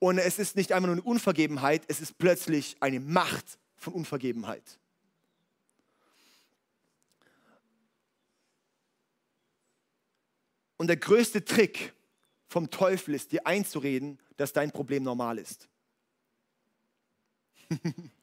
[0.00, 4.78] Und es ist nicht einfach nur eine Unvergebenheit, es ist plötzlich eine Macht von Unvergebenheit.
[10.76, 11.94] Und der größte Trick
[12.48, 15.68] vom Teufel ist, dir einzureden, dass dein Problem normal ist.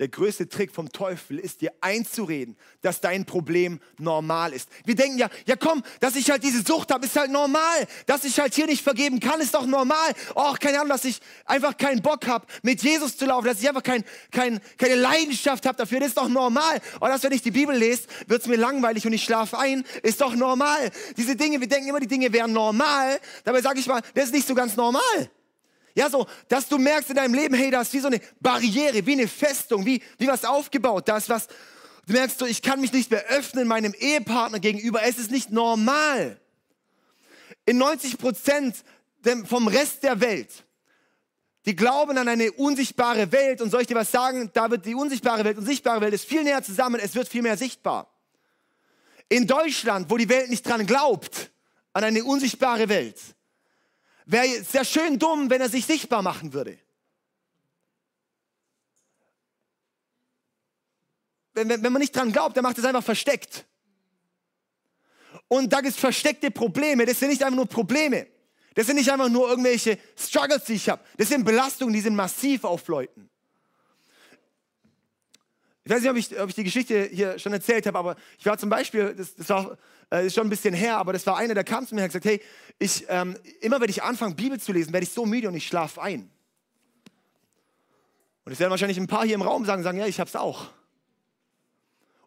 [0.00, 4.68] Der größte Trick vom Teufel ist dir einzureden, dass dein Problem normal ist.
[4.84, 7.86] Wir denken ja, ja komm, dass ich halt diese Sucht habe, ist halt normal.
[8.06, 10.12] Dass ich halt hier nicht vergeben kann, ist doch normal.
[10.34, 13.68] Oh, keine Ahnung, dass ich einfach keinen Bock habe, mit Jesus zu laufen, dass ich
[13.68, 16.80] einfach kein, kein, keine Leidenschaft habe dafür, das ist doch normal.
[17.00, 19.84] Oder dass wenn ich die Bibel lese, wird es mir langweilig und ich schlafe ein,
[20.02, 20.90] ist doch normal.
[21.16, 23.20] Diese Dinge, wir denken immer, die Dinge wären normal.
[23.44, 25.30] Dabei sage ich mal, das ist nicht so ganz normal.
[25.94, 29.06] Ja, so, dass du merkst in deinem Leben, hey, da ist wie so eine Barriere,
[29.06, 31.08] wie eine Festung, wie, wie was aufgebaut.
[31.08, 31.46] Da ist was,
[32.06, 35.02] du merkst so, ich kann mich nicht mehr öffnen meinem Ehepartner gegenüber.
[35.04, 36.40] Es ist nicht normal.
[37.64, 38.76] In 90 Prozent
[39.46, 40.64] vom Rest der Welt,
[41.64, 44.50] die glauben an eine unsichtbare Welt und soll ich dir was sagen?
[44.52, 47.40] Da wird die unsichtbare Welt und sichtbare Welt ist viel näher zusammen, es wird viel
[47.40, 48.10] mehr sichtbar.
[49.28, 51.52] In Deutschland, wo die Welt nicht dran glaubt,
[51.94, 53.18] an eine unsichtbare Welt,
[54.26, 56.78] Wäre sehr schön dumm, wenn er sich sichtbar machen würde.
[61.52, 63.64] Wenn, wenn, wenn man nicht dran glaubt, dann macht es einfach versteckt.
[65.48, 67.06] Und da gibt es versteckte Probleme.
[67.06, 68.26] Das sind nicht einfach nur Probleme.
[68.74, 71.04] Das sind nicht einfach nur irgendwelche Struggles, die ich habe.
[71.16, 73.30] Das sind Belastungen, die sind massiv auf Leuten.
[75.84, 78.46] Ich weiß nicht, ob ich, ob ich die Geschichte hier schon erzählt habe, aber ich
[78.46, 79.76] war zum Beispiel, das, das war
[80.10, 82.04] äh, ist schon ein bisschen her, aber das war einer, der kam zu mir und
[82.04, 82.40] hat gesagt, hey,
[82.78, 85.66] ich, ähm, immer wenn ich anfange, Bibel zu lesen, werde ich so müde und ich
[85.66, 86.30] schlafe ein.
[88.44, 90.36] Und es werden wahrscheinlich ein paar hier im Raum sagen, sagen, ja, ich habe es
[90.36, 90.70] auch.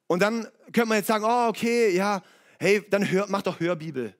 [0.07, 2.21] Und dann könnte man jetzt sagen, oh, okay, ja,
[2.59, 4.15] hey, dann hör, mach doch Hörbibel.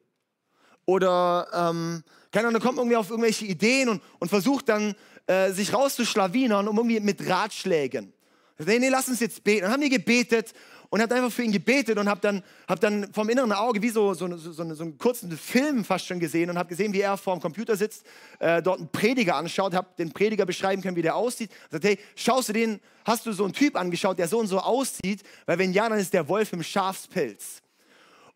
[0.86, 4.96] Oder, ähm, keine Ahnung, kommt irgendwie auf irgendwelche Ideen und, und versucht dann,
[5.26, 8.14] äh, sich rauszuschlawinern, um irgendwie mit Ratschlägen.
[8.60, 9.64] Nee, nee, lass uns jetzt beten.
[9.64, 10.54] Dann haben die gebetet
[10.90, 13.90] und habe einfach für ihn gebetet und habe dann, hab dann vom inneren Auge wie
[13.90, 17.18] so, so, so, so, einen kurzen Film fast schon gesehen und habe gesehen, wie er
[17.18, 18.06] vor dem Computer sitzt,
[18.40, 21.52] äh, dort einen Prediger anschaut, habe den Prediger beschreiben können, wie der aussieht.
[21.70, 24.60] Sagt, hey, schaust du den, hast du so einen Typ angeschaut, der so und so
[24.60, 25.24] aussieht?
[25.46, 27.62] Weil wenn ja, dann ist der Wolf im Schafspelz.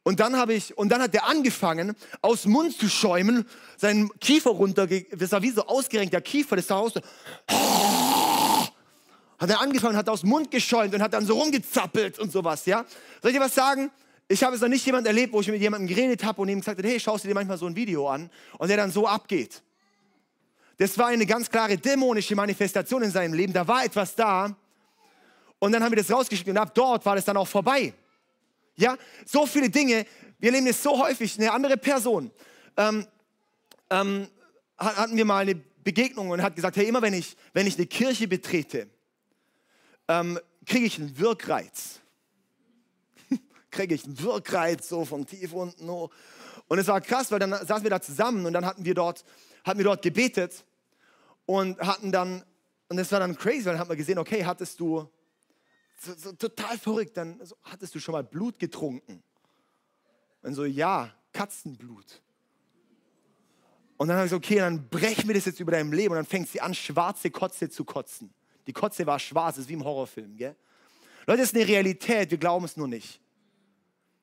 [0.04, 3.46] Und dann habe ich, und dann hat der angefangen, aus dem Mund zu schäumen,
[3.78, 7.02] seinen Kiefer runter, das war wie so ausgerenkter Kiefer, das sah aus so,
[9.42, 12.64] Hat er angefangen, hat aus dem Mund geschäumt und hat dann so rumgezappelt und sowas,
[12.68, 12.86] ja.
[13.24, 13.90] Soll ich dir was sagen?
[14.28, 16.60] Ich habe es noch nicht jemand erlebt, wo ich mit jemandem geredet habe und ihm
[16.60, 19.08] gesagt habe, hey, schaust du dir manchmal so ein Video an und der dann so
[19.08, 19.64] abgeht.
[20.78, 23.52] Das war eine ganz klare dämonische Manifestation in seinem Leben.
[23.52, 24.56] Da war etwas da
[25.58, 27.96] und dann haben wir das rausgeschickt und ab dort war das dann auch vorbei.
[28.76, 30.06] Ja, so viele Dinge.
[30.38, 31.40] Wir leben es so häufig.
[31.40, 32.30] Eine andere Person
[32.78, 33.08] ähm,
[33.90, 34.28] ähm,
[34.78, 37.88] hatten wir mal eine Begegnung und hat gesagt, hey, immer wenn ich, wenn ich eine
[37.88, 38.88] Kirche betrete,
[40.12, 42.00] ähm, kriege ich einen Wirkreiz.
[43.72, 46.12] kriege ich einen Wirkreiz so von tief unten hoch.
[46.68, 49.24] Und es war krass, weil dann saßen wir da zusammen und dann hatten wir dort,
[49.64, 50.66] hatten wir dort gebetet
[51.46, 52.44] und hatten dann,
[52.90, 55.10] und es war dann crazy, weil dann haben wir gesehen, okay, hattest du,
[56.00, 59.24] so, so total verrückt, dann so, hattest du schon mal Blut getrunken?
[60.42, 62.22] Und so, ja, Katzenblut.
[63.98, 66.14] Und dann habe ich gesagt, okay, dann brechen wir das jetzt über deinem Leben.
[66.14, 68.34] Und dann fängt sie an, schwarze Kotze zu kotzen.
[68.72, 70.38] Die Kotze war schwarz, ist wie im Horrorfilm.
[70.38, 70.56] Gell?
[71.28, 73.20] Leute, das ist eine Realität, wir glauben es nur nicht.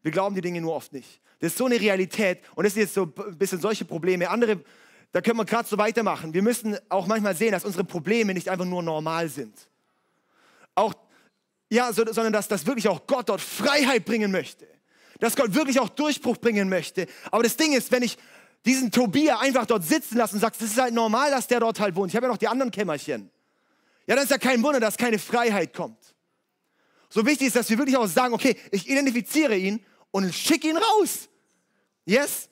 [0.01, 1.21] Wir glauben die Dinge nur oft nicht.
[1.39, 4.31] Das ist so eine Realität und das sind jetzt so ein bisschen solche Probleme.
[4.31, 4.65] Andere,
[5.13, 6.33] da können wir gerade so weitermachen.
[6.33, 9.55] Wir müssen auch manchmal sehen, dass unsere Probleme nicht einfach nur normal sind.
[10.75, 10.95] Auch,
[11.69, 14.67] ja, so, sondern dass, dass wirklich auch Gott dort Freiheit bringen möchte.
[15.21, 17.07] Dass Gott wirklich auch Durchbruch bringen möchte.
[17.31, 18.17] Aber das Ding ist, wenn ich
[18.65, 21.79] diesen Tobia einfach dort sitzen lasse und sagst, das ist halt normal, dass der dort
[21.81, 22.11] halt wohnt.
[22.11, 23.31] Ich habe ja noch die anderen Kämmerchen.
[24.09, 26.15] Ja, dann ist ja kein Wunder, dass keine Freiheit kommt.
[27.11, 30.79] So wichtig ist, dass wir wirklich auch sagen, okay, ich identifiziere ihn und schicke ihn
[30.79, 31.29] raus.
[32.07, 32.49] Yes?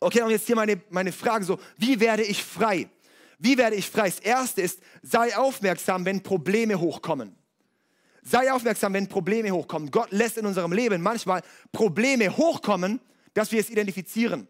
[0.00, 2.88] Okay, und jetzt hier meine, meine Frage so, wie werde ich frei?
[3.38, 4.10] Wie werde ich frei?
[4.10, 7.36] Das Erste ist, sei aufmerksam, wenn Probleme hochkommen.
[8.24, 9.88] Sei aufmerksam, wenn Probleme hochkommen.
[9.88, 13.00] Gott lässt in unserem Leben manchmal Probleme hochkommen,
[13.34, 14.48] dass wir es identifizieren.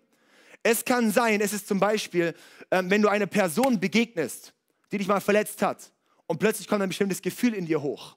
[0.62, 2.34] Es kann sein, es ist zum Beispiel,
[2.70, 4.54] ähm, wenn du einer Person begegnest,
[4.90, 5.91] die dich mal verletzt hat
[6.26, 8.16] und plötzlich kommt ein bestimmtes Gefühl in dir hoch.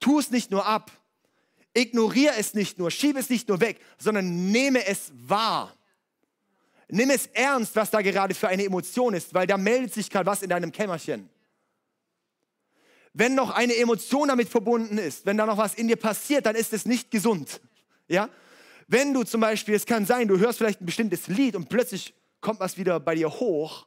[0.00, 0.90] Tu es nicht nur ab,
[1.74, 5.74] ignoriere es nicht nur, schiebe es nicht nur weg, sondern nehme es wahr.
[6.88, 10.26] Nimm es ernst, was da gerade für eine Emotion ist, weil da meldet sich gerade
[10.26, 11.30] was in deinem Kämmerchen.
[13.14, 16.54] Wenn noch eine Emotion damit verbunden ist, wenn da noch was in dir passiert, dann
[16.54, 17.60] ist es nicht gesund.
[18.08, 18.28] Ja?
[18.88, 22.14] Wenn du zum Beispiel, es kann sein, du hörst vielleicht ein bestimmtes Lied und plötzlich
[22.40, 23.86] kommt was wieder bei dir hoch,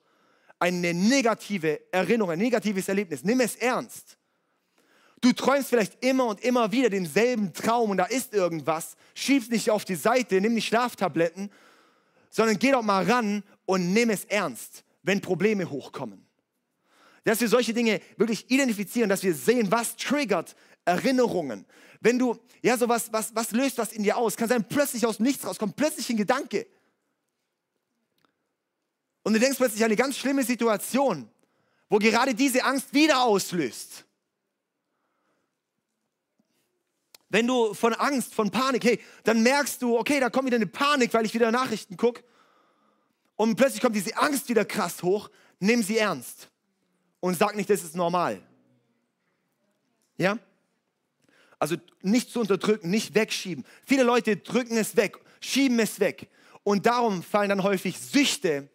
[0.60, 4.18] eine negative Erinnerung, ein negatives Erlebnis, nimm es ernst.
[5.22, 8.96] Du träumst vielleicht immer und immer wieder denselben Traum und da ist irgendwas.
[9.14, 11.52] Schieb's nicht auf die Seite, nimm nicht Schlaftabletten,
[12.30, 16.26] sondern geh doch mal ran und nimm es ernst, wenn Probleme hochkommen.
[17.24, 21.66] Dass wir solche Dinge wirklich identifizieren, dass wir sehen, was triggert Erinnerungen.
[22.02, 24.38] Wenn du, ja, so was, was, was löst was in dir aus?
[24.38, 26.68] Kann sein, plötzlich aus Nichts rauskommt, plötzlich ein Gedanke.
[29.26, 31.28] Und du denkst plötzlich an eine ganz schlimme Situation,
[31.90, 34.06] wo gerade diese Angst wieder auslöst.
[37.30, 40.68] Wenn du von Angst, von Panik, hey, dann merkst du, okay, da kommt wieder eine
[40.68, 42.24] Panik, weil ich wieder Nachrichten gucke.
[43.36, 45.32] Und plötzlich kommt diese Angst wieder krass hoch.
[45.60, 46.52] Nimm sie ernst.
[47.20, 48.40] Und sag nicht, das ist normal.
[50.18, 50.38] Ja?
[51.58, 53.66] Also nicht zu unterdrücken, nicht wegschieben.
[53.88, 56.30] Viele Leute drücken es weg, schieben es weg.
[56.64, 58.70] Und darum fallen dann häufig Süchte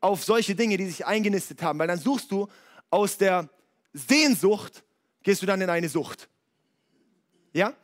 [0.00, 1.78] auf solche Dinge, die sich eingenistet haben.
[1.78, 2.48] Weil dann suchst du
[2.90, 3.48] aus der
[3.92, 4.84] Sehnsucht,
[5.22, 6.28] gehst du dann in eine Sucht.
[7.52, 7.74] Ja?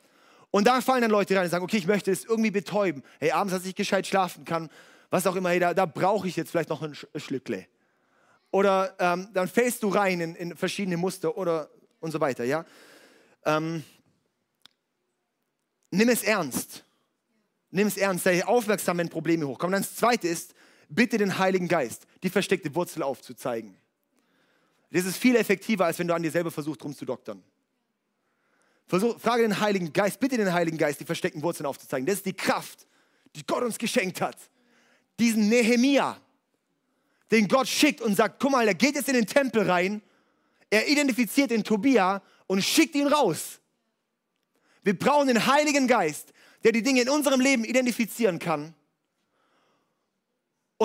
[0.50, 3.02] Und da fallen dann Leute rein und sagen, okay, ich möchte es irgendwie betäuben.
[3.18, 4.70] Hey, abends, dass ich gescheit schlafen kann,
[5.10, 7.66] was auch immer, hey, da, da brauche ich jetzt vielleicht noch ein Schlückle.
[8.50, 12.64] Oder ähm, dann fällst du rein in, in, verschiedene Muster oder und so weiter, ja.
[13.44, 13.82] Ähm,
[15.90, 16.84] nimm es ernst.
[17.70, 19.72] Nimm es ernst, sei aufmerksam, wenn Probleme hochkommen.
[19.72, 20.54] Dann das Zweite ist,
[20.94, 23.76] bitte den Heiligen Geist, die versteckte Wurzel aufzuzeigen.
[24.90, 27.42] Das ist viel effektiver, als wenn du an dir selber versuchst, rumzudoktern.
[28.86, 32.06] Versuch, frage den Heiligen Geist, bitte den Heiligen Geist, die versteckten Wurzeln aufzuzeigen.
[32.06, 32.86] Das ist die Kraft,
[33.34, 34.36] die Gott uns geschenkt hat.
[35.18, 36.20] Diesen Nehemia,
[37.30, 40.02] den Gott schickt und sagt, guck mal, er geht jetzt in den Tempel rein,
[40.70, 43.60] er identifiziert den Tobia und schickt ihn raus.
[44.82, 48.74] Wir brauchen den Heiligen Geist, der die Dinge in unserem Leben identifizieren kann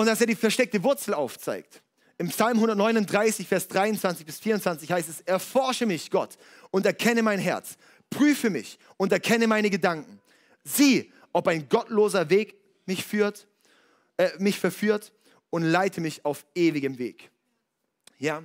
[0.00, 1.82] und dass er die versteckte Wurzel aufzeigt.
[2.16, 6.38] Im Psalm 139, Vers 23 bis 24 heißt es, erforsche mich, Gott,
[6.70, 7.76] und erkenne mein Herz.
[8.08, 10.18] Prüfe mich und erkenne meine Gedanken.
[10.64, 13.46] Sieh, ob ein gottloser Weg mich führt,
[14.16, 15.12] äh, mich verführt
[15.50, 17.30] und leite mich auf ewigem Weg.
[18.18, 18.42] Ja?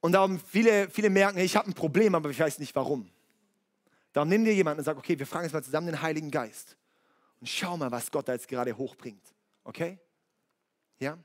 [0.00, 3.08] Und darum viele, viele merken, ich habe ein Problem, aber ich weiß nicht warum.
[4.12, 6.76] Darum nimm dir jemanden und sag, okay, wir fragen jetzt mal zusammen den Heiligen Geist.
[7.38, 9.22] Und schau mal, was Gott da jetzt gerade hochbringt.
[9.64, 9.98] Okay?
[10.98, 11.18] Ja?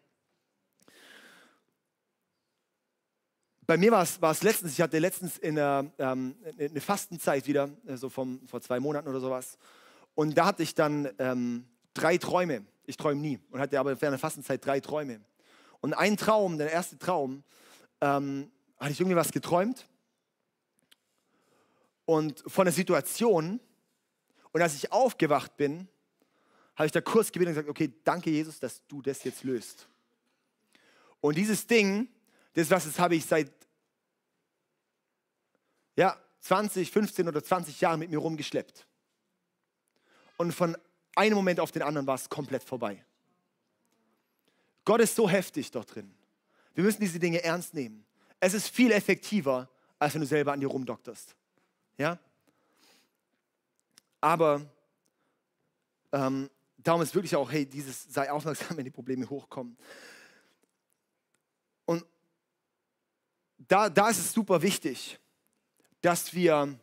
[3.67, 7.91] bei mir war es, letztens, ich hatte letztens in einer, ähm, eine Fastenzeit wieder, so
[7.91, 9.57] also vom, vor zwei Monaten oder sowas.
[10.15, 12.65] Und da hatte ich dann ähm, drei Träume.
[12.85, 15.19] Ich träume nie und hatte aber während der Fastenzeit drei Träume.
[15.81, 17.43] Und ein Traum, der erste Traum,
[17.99, 19.85] ähm, hatte ich irgendwie was geträumt
[22.05, 23.59] und von der Situation.
[24.53, 25.89] Und als ich aufgewacht bin,
[26.77, 29.87] habe ich da kurz gebetet und gesagt, okay, danke Jesus, dass du das jetzt löst.
[31.19, 32.07] Und dieses Ding,
[32.53, 33.51] das was das habe ich seit
[35.95, 38.85] ja, 20, 15 oder 20 Jahren mit mir rumgeschleppt.
[40.37, 40.77] Und von
[41.15, 43.03] einem Moment auf den anderen war es komplett vorbei.
[44.85, 46.13] Gott ist so heftig dort drin.
[46.75, 48.05] Wir müssen diese Dinge ernst nehmen.
[48.39, 51.35] Es ist viel effektiver, als wenn du selber an dir rumdokterst.
[51.97, 52.19] Ja?
[54.21, 54.61] Aber
[56.11, 56.51] ähm,
[56.87, 59.77] darum ist wirklich auch, hey, dieses sei aufmerksam, wenn die Probleme hochkommen.
[61.85, 62.05] Und
[63.57, 65.19] da, da ist es super wichtig,
[66.01, 66.79] dass wir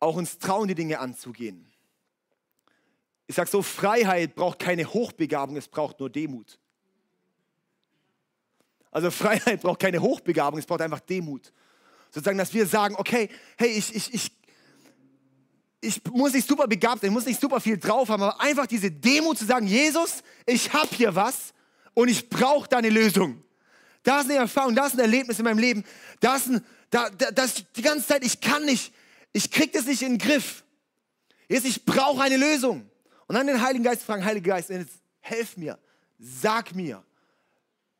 [0.00, 1.70] auch uns trauen, die Dinge anzugehen.
[3.26, 6.58] Ich sage so, Freiheit braucht keine Hochbegabung, es braucht nur Demut.
[8.90, 11.52] Also Freiheit braucht keine Hochbegabung, es braucht einfach Demut.
[12.10, 14.41] Sozusagen, dass wir sagen, okay, hey, ich, ich, ich,
[15.84, 18.66] ich muss nicht super begabt sein, ich muss nicht super viel drauf haben, aber einfach
[18.66, 21.52] diese Demut zu sagen, Jesus, ich habe hier was
[21.92, 23.42] und ich brauche deine Lösung.
[24.04, 25.84] Da ist eine Erfahrung, da ist ein Erlebnis in meinem Leben,
[26.20, 28.94] da ist ein, da, da, das die ganze Zeit, ich kann nicht,
[29.32, 30.64] ich kriege das nicht in den Griff.
[31.48, 32.88] Jetzt, ich brauche eine Lösung.
[33.26, 35.78] Und dann den Heiligen Geist fragen, Heiliger Geist, jetzt helf mir,
[36.18, 37.02] sag mir,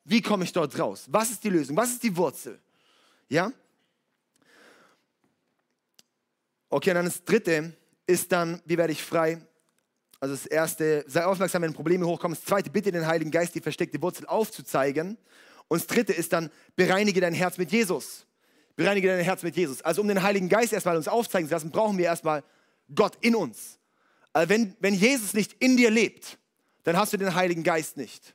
[0.04, 1.06] wie komme ich dort raus?
[1.08, 1.76] Was ist die Lösung?
[1.76, 2.60] Was ist die Wurzel?
[3.28, 3.52] Ja?
[6.72, 7.74] Okay, und dann das dritte
[8.06, 9.42] ist dann, wie werde ich frei?
[10.20, 12.34] Also das erste, sei aufmerksam, wenn Probleme hochkommen.
[12.34, 15.18] Das zweite, bitte den Heiligen Geist, die versteckte Wurzel aufzuzeigen.
[15.68, 18.24] Und das dritte ist dann, bereinige dein Herz mit Jesus.
[18.74, 19.82] Bereinige dein Herz mit Jesus.
[19.82, 22.42] Also um den Heiligen Geist erstmal uns aufzeigen zu lassen, brauchen wir erstmal
[22.94, 23.78] Gott in uns.
[24.32, 26.38] Also wenn, wenn Jesus nicht in dir lebt,
[26.84, 28.34] dann hast du den Heiligen Geist nicht.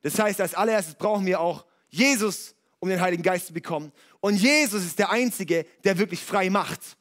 [0.00, 3.92] Das heißt, als allererstes brauchen wir auch Jesus, um den Heiligen Geist zu bekommen.
[4.20, 6.96] Und Jesus ist der Einzige, der wirklich frei macht.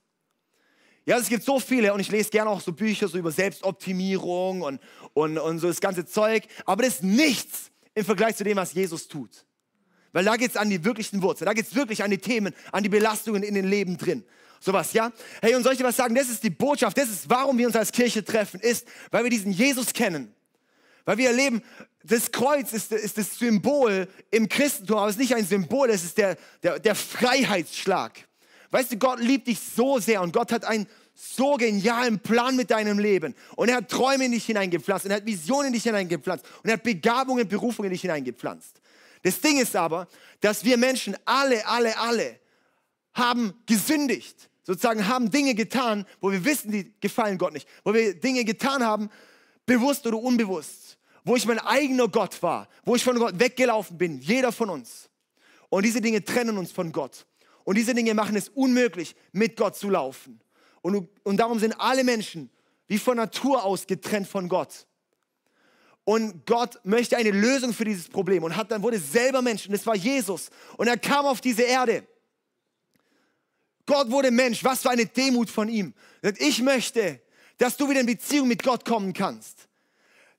[1.09, 4.61] Ja, es gibt so viele und ich lese gerne auch so Bücher so über Selbstoptimierung
[4.61, 4.79] und,
[5.15, 8.73] und, und so das ganze Zeug, aber das ist nichts im Vergleich zu dem, was
[8.73, 9.43] Jesus tut.
[10.11, 12.53] Weil da geht es an die wirklichen Wurzeln, da geht es wirklich an die Themen,
[12.71, 14.23] an die Belastungen in den Leben drin.
[14.59, 15.11] Sowas, ja?
[15.41, 16.13] Hey, und soll ich dir was sagen?
[16.13, 19.31] Das ist die Botschaft, das ist, warum wir uns als Kirche treffen, ist, weil wir
[19.31, 20.31] diesen Jesus kennen.
[21.05, 21.63] Weil wir erleben,
[22.03, 26.03] das Kreuz ist, ist das Symbol im Christentum, aber es ist nicht ein Symbol, es
[26.03, 28.28] ist der, der, der Freiheitsschlag.
[28.71, 32.71] Weißt du, Gott liebt dich so sehr und Gott hat einen so genialen Plan mit
[32.71, 33.35] deinem Leben.
[33.55, 36.69] Und er hat Träume in dich hineingepflanzt und er hat Visionen in dich hineingepflanzt und
[36.69, 38.79] er hat Begabungen, Berufungen in dich hineingepflanzt.
[39.23, 40.07] Das Ding ist aber,
[40.39, 42.39] dass wir Menschen alle, alle, alle
[43.13, 44.49] haben gesündigt.
[44.63, 47.67] Sozusagen haben Dinge getan, wo wir wissen, die gefallen Gott nicht.
[47.83, 49.09] Wo wir Dinge getan haben,
[49.65, 50.97] bewusst oder unbewusst.
[51.25, 52.69] Wo ich mein eigener Gott war.
[52.85, 54.19] Wo ich von Gott weggelaufen bin.
[54.19, 55.09] Jeder von uns.
[55.69, 57.25] Und diese Dinge trennen uns von Gott.
[57.63, 60.39] Und diese Dinge machen es unmöglich, mit Gott zu laufen.
[60.81, 62.49] Und, und darum sind alle Menschen
[62.87, 64.87] wie von Natur aus getrennt von Gott.
[66.03, 69.75] Und Gott möchte eine Lösung für dieses Problem und hat dann wurde selber Mensch und
[69.75, 72.07] es war Jesus und er kam auf diese Erde.
[73.85, 75.93] Gott wurde Mensch, was für eine Demut von ihm.
[76.39, 77.21] Ich möchte,
[77.59, 79.67] dass du wieder in Beziehung mit Gott kommen kannst.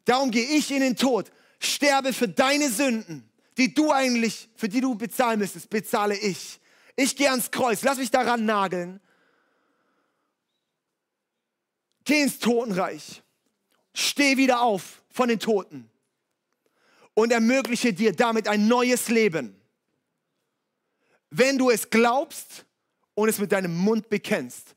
[0.05, 1.31] Darum gehe ich in den Tod,
[1.61, 6.59] sterbe für deine Sünden, die du eigentlich, für die du bezahlen müsstest, bezahle ich.
[6.97, 9.01] Ich gehe ans Kreuz, lass mich daran nageln.
[12.05, 13.23] Geh ins Totenreich.
[13.95, 15.91] Steh wieder auf von den Toten
[17.15, 19.61] und ermögliche dir damit ein neues Leben.
[21.31, 22.65] Wenn du es glaubst
[23.15, 24.75] und es mit deinem Mund bekennst,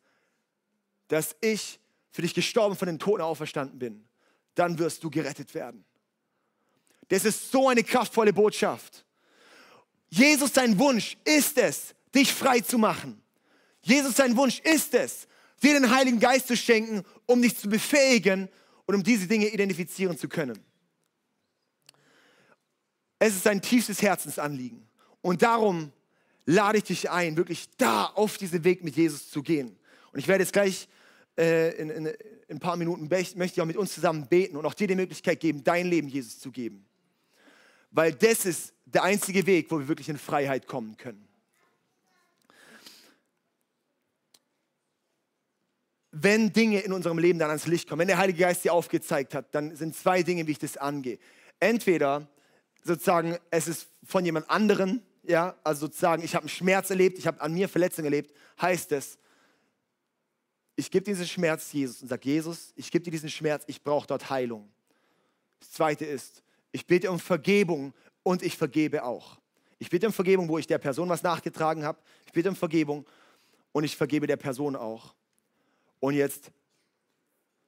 [1.08, 1.80] dass ich
[2.12, 4.08] für dich gestorben von den Toten auferstanden bin,
[4.56, 5.84] dann wirst du gerettet werden.
[7.10, 9.06] Das ist so eine kraftvolle Botschaft.
[10.10, 13.22] Jesus, sein Wunsch ist es, dich frei zu machen.
[13.82, 15.28] Jesus, sein Wunsch ist es,
[15.62, 18.50] dir den Heiligen Geist zu schenken, um dich zu befähigen
[18.86, 20.60] und um diese Dinge identifizieren zu können.
[23.20, 24.86] Es ist sein tiefstes Herzensanliegen.
[25.22, 25.92] Und darum
[26.46, 29.78] lade ich dich ein, wirklich da auf diesen Weg mit Jesus zu gehen.
[30.12, 30.88] Und ich werde jetzt gleich
[31.38, 32.16] äh, in, in, in,
[32.50, 35.40] ein paar Minuten, möchte ich auch mit uns zusammen beten und auch dir die Möglichkeit
[35.40, 36.86] geben, dein Leben Jesus zu geben.
[37.92, 41.23] Weil das ist der einzige Weg, wo wir wirklich in Freiheit kommen können.
[46.16, 49.34] Wenn Dinge in unserem Leben dann ans Licht kommen, wenn der Heilige Geist dir aufgezeigt
[49.34, 51.18] hat, dann sind zwei Dinge, wie ich das angehe.
[51.60, 52.28] Entweder
[52.84, 57.26] sozusagen, es ist von jemand anderen, ja, also sozusagen, ich habe einen Schmerz erlebt, ich
[57.26, 59.18] habe an mir Verletzungen erlebt, heißt es,
[60.76, 64.06] ich gebe diesen Schmerz Jesus und sage, Jesus, ich gebe dir diesen Schmerz, ich brauche
[64.06, 64.72] dort Heilung.
[65.60, 67.92] Das zweite ist, ich bete um Vergebung
[68.22, 69.40] und ich vergebe auch.
[69.80, 72.00] Ich bitte um Vergebung, wo ich der Person was nachgetragen habe.
[72.28, 73.06] Ich bitte um Vergebung
[73.72, 75.16] und ich vergebe der Person auch.
[76.04, 76.52] Und jetzt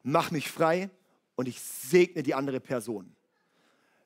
[0.03, 0.89] mach mich frei
[1.38, 3.15] und ich segne die andere Person.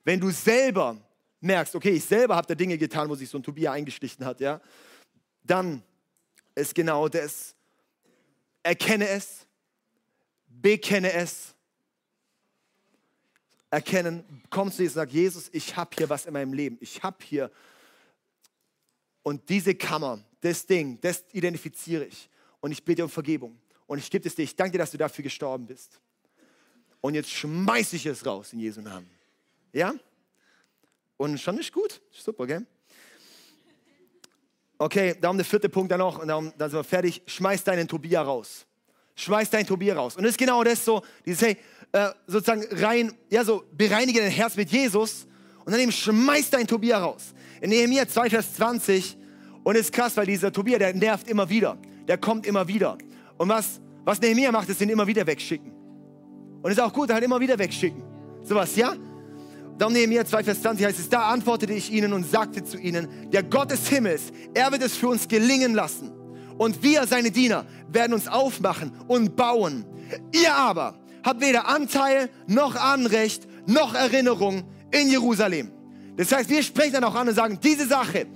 [0.04, 0.98] Wenn du selber
[1.40, 4.40] merkst, okay, ich selber habe da Dinge getan, wo sich so ein Tobias eingeschlichen hat,
[4.40, 4.62] ja,
[5.42, 5.82] dann
[6.54, 7.56] ist genau das,
[8.62, 9.48] erkenne es,
[10.48, 11.56] bekenne es,
[13.72, 17.02] erkennen, komm zu Jesus und sag, Jesus, ich habe hier was in meinem Leben, ich
[17.02, 17.50] habe hier
[19.24, 22.30] und diese Kammer, das Ding, das identifiziere ich.
[22.62, 23.60] Und ich bitte um Vergebung
[23.90, 26.00] und ich gebe es dir, ich danke dir, dass du dafür gestorben bist
[27.02, 29.10] und jetzt schmeiße ich es raus in Jesu Namen.
[29.74, 29.96] Ja?
[31.18, 32.00] Und schon ist gut.
[32.12, 32.68] Super, gell?
[34.78, 37.24] Okay, darum der vierte Punkt dann noch und darum, dann sind wir fertig.
[37.26, 38.68] Schmeiß deinen Tobia raus.
[39.16, 40.16] Schmeiß deinen Tobia raus.
[40.16, 41.58] Und das ist genau das so, dieses, hey,
[41.92, 45.26] äh, sozusagen rein, ja, so bereinige dein Herz mit Jesus
[45.66, 47.34] und dann eben schmeiß deinen Tobia raus.
[47.60, 49.18] In Nehemiah 2, Vers 20
[49.64, 51.80] und es ist krass, weil dieser Tobia, der nervt immer wieder.
[52.08, 53.00] Der kommt immer wieder.
[53.40, 55.72] Und was, was Nehemiah macht, ist ihn immer wieder wegschicken.
[56.62, 58.04] Und ist auch gut, halt immer wieder wegschicken.
[58.44, 58.94] Sowas, ja?
[59.78, 63.32] Darum Nehemiah 2, Vers 20 heißt es, da antwortete ich ihnen und sagte zu ihnen,
[63.32, 64.24] der Gott des Himmels,
[64.54, 66.12] er wird es für uns gelingen lassen.
[66.58, 69.86] Und wir, seine Diener, werden uns aufmachen und bauen.
[70.34, 75.72] Ihr aber habt weder Anteil noch Anrecht noch Erinnerung in Jerusalem.
[76.18, 78.28] Das heißt, wir sprechen dann auch an und sagen, diese Sache,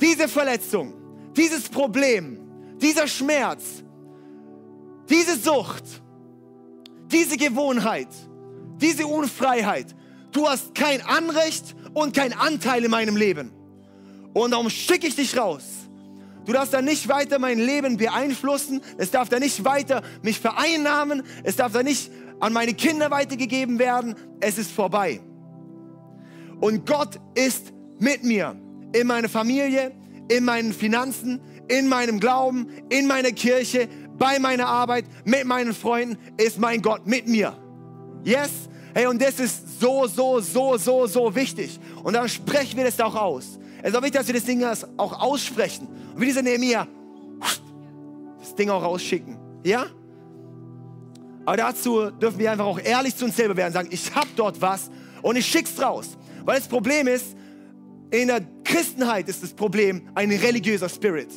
[0.00, 0.94] diese Verletzung,
[1.36, 2.38] dieses Problem,
[2.80, 3.82] dieser Schmerz,
[5.12, 5.84] diese Sucht,
[7.06, 8.08] diese Gewohnheit,
[8.78, 9.94] diese Unfreiheit,
[10.32, 13.52] du hast kein Anrecht und kein Anteil in meinem Leben.
[14.32, 15.64] Und darum schicke ich dich raus.
[16.44, 18.80] Du darfst da nicht weiter mein Leben beeinflussen.
[18.98, 21.22] Es darf da nicht weiter mich vereinnahmen.
[21.44, 22.10] Es darf da nicht
[22.40, 24.16] an meine Kinder weitergegeben werden.
[24.40, 25.20] Es ist vorbei.
[26.60, 28.56] Und Gott ist mit mir
[28.92, 29.92] in meiner Familie,
[30.28, 33.88] in meinen Finanzen, in meinem Glauben, in meiner Kirche,
[34.18, 37.56] bei meiner Arbeit, mit meinen Freunden, ist mein Gott mit mir.
[38.24, 38.50] Yes?
[38.94, 41.80] Hey, und das ist so, so, so, so, so wichtig.
[42.02, 43.58] Und dann sprechen wir das auch aus.
[43.82, 44.62] Es ist auch wichtig, dass wir das Ding
[44.96, 45.88] auch aussprechen.
[46.14, 46.86] Und wie dieser Nehemiah,
[48.38, 49.38] das Ding auch rausschicken.
[49.64, 49.86] Ja?
[51.44, 54.28] Aber dazu dürfen wir einfach auch ehrlich zu uns selber werden und sagen, ich habe
[54.36, 54.90] dort was
[55.22, 56.16] und ich schick's raus.
[56.44, 57.36] Weil das Problem ist,
[58.10, 61.30] in der Christenheit ist das Problem ein religiöser Spirit.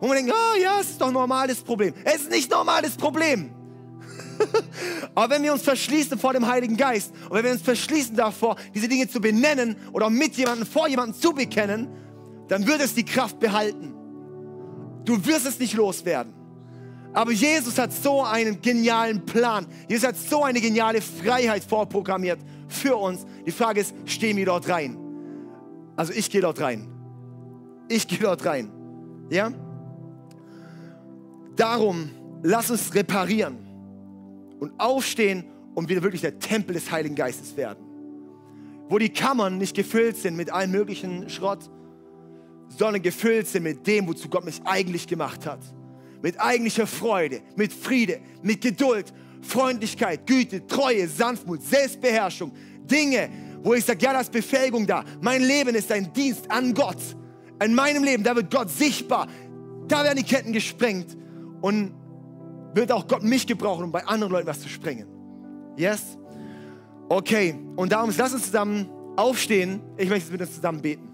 [0.00, 1.94] Wo man denkt, oh ja, es ist doch normal das Problem.
[2.04, 3.50] Es ist nicht normal das Problem.
[5.14, 8.56] Aber wenn wir uns verschließen vor dem Heiligen Geist und wenn wir uns verschließen davor,
[8.74, 11.88] diese Dinge zu benennen oder mit jemandem, vor jemandem zu bekennen,
[12.48, 13.94] dann wird es die Kraft behalten.
[15.04, 16.34] Du wirst es nicht loswerden.
[17.12, 19.66] Aber Jesus hat so einen genialen Plan.
[19.88, 23.24] Jesus hat so eine geniale Freiheit vorprogrammiert für uns.
[23.46, 24.98] Die Frage ist, stehen wir dort rein?
[25.96, 26.88] Also ich gehe dort rein.
[27.88, 28.70] Ich gehe dort rein.
[29.30, 29.50] Ja?
[31.56, 32.10] Darum,
[32.42, 33.56] lass uns reparieren
[34.60, 35.44] und aufstehen
[35.74, 37.78] und wieder wirklich der Tempel des Heiligen Geistes werden.
[38.88, 41.70] Wo die Kammern nicht gefüllt sind mit allem möglichen Schrott,
[42.68, 45.60] sondern gefüllt sind mit dem, wozu Gott mich eigentlich gemacht hat.
[46.22, 52.52] Mit eigentlicher Freude, mit Friede, mit Geduld, Freundlichkeit, Güte, Treue, Sanftmut, Selbstbeherrschung.
[52.84, 53.28] Dinge,
[53.62, 55.04] wo ich sage, ja, da ist Befähigung da.
[55.20, 57.00] Mein Leben ist ein Dienst an Gott.
[57.64, 59.26] In meinem Leben, da wird Gott sichtbar.
[59.88, 61.16] Da werden die Ketten gesprengt
[61.60, 61.94] und
[62.74, 65.06] wird auch Gott mich gebrauchen, um bei anderen Leuten was zu sprengen.
[65.76, 66.18] Yes?
[67.08, 69.80] Okay, und darum lass uns zusammen aufstehen.
[69.96, 71.05] Ich möchte mit uns zusammen beten.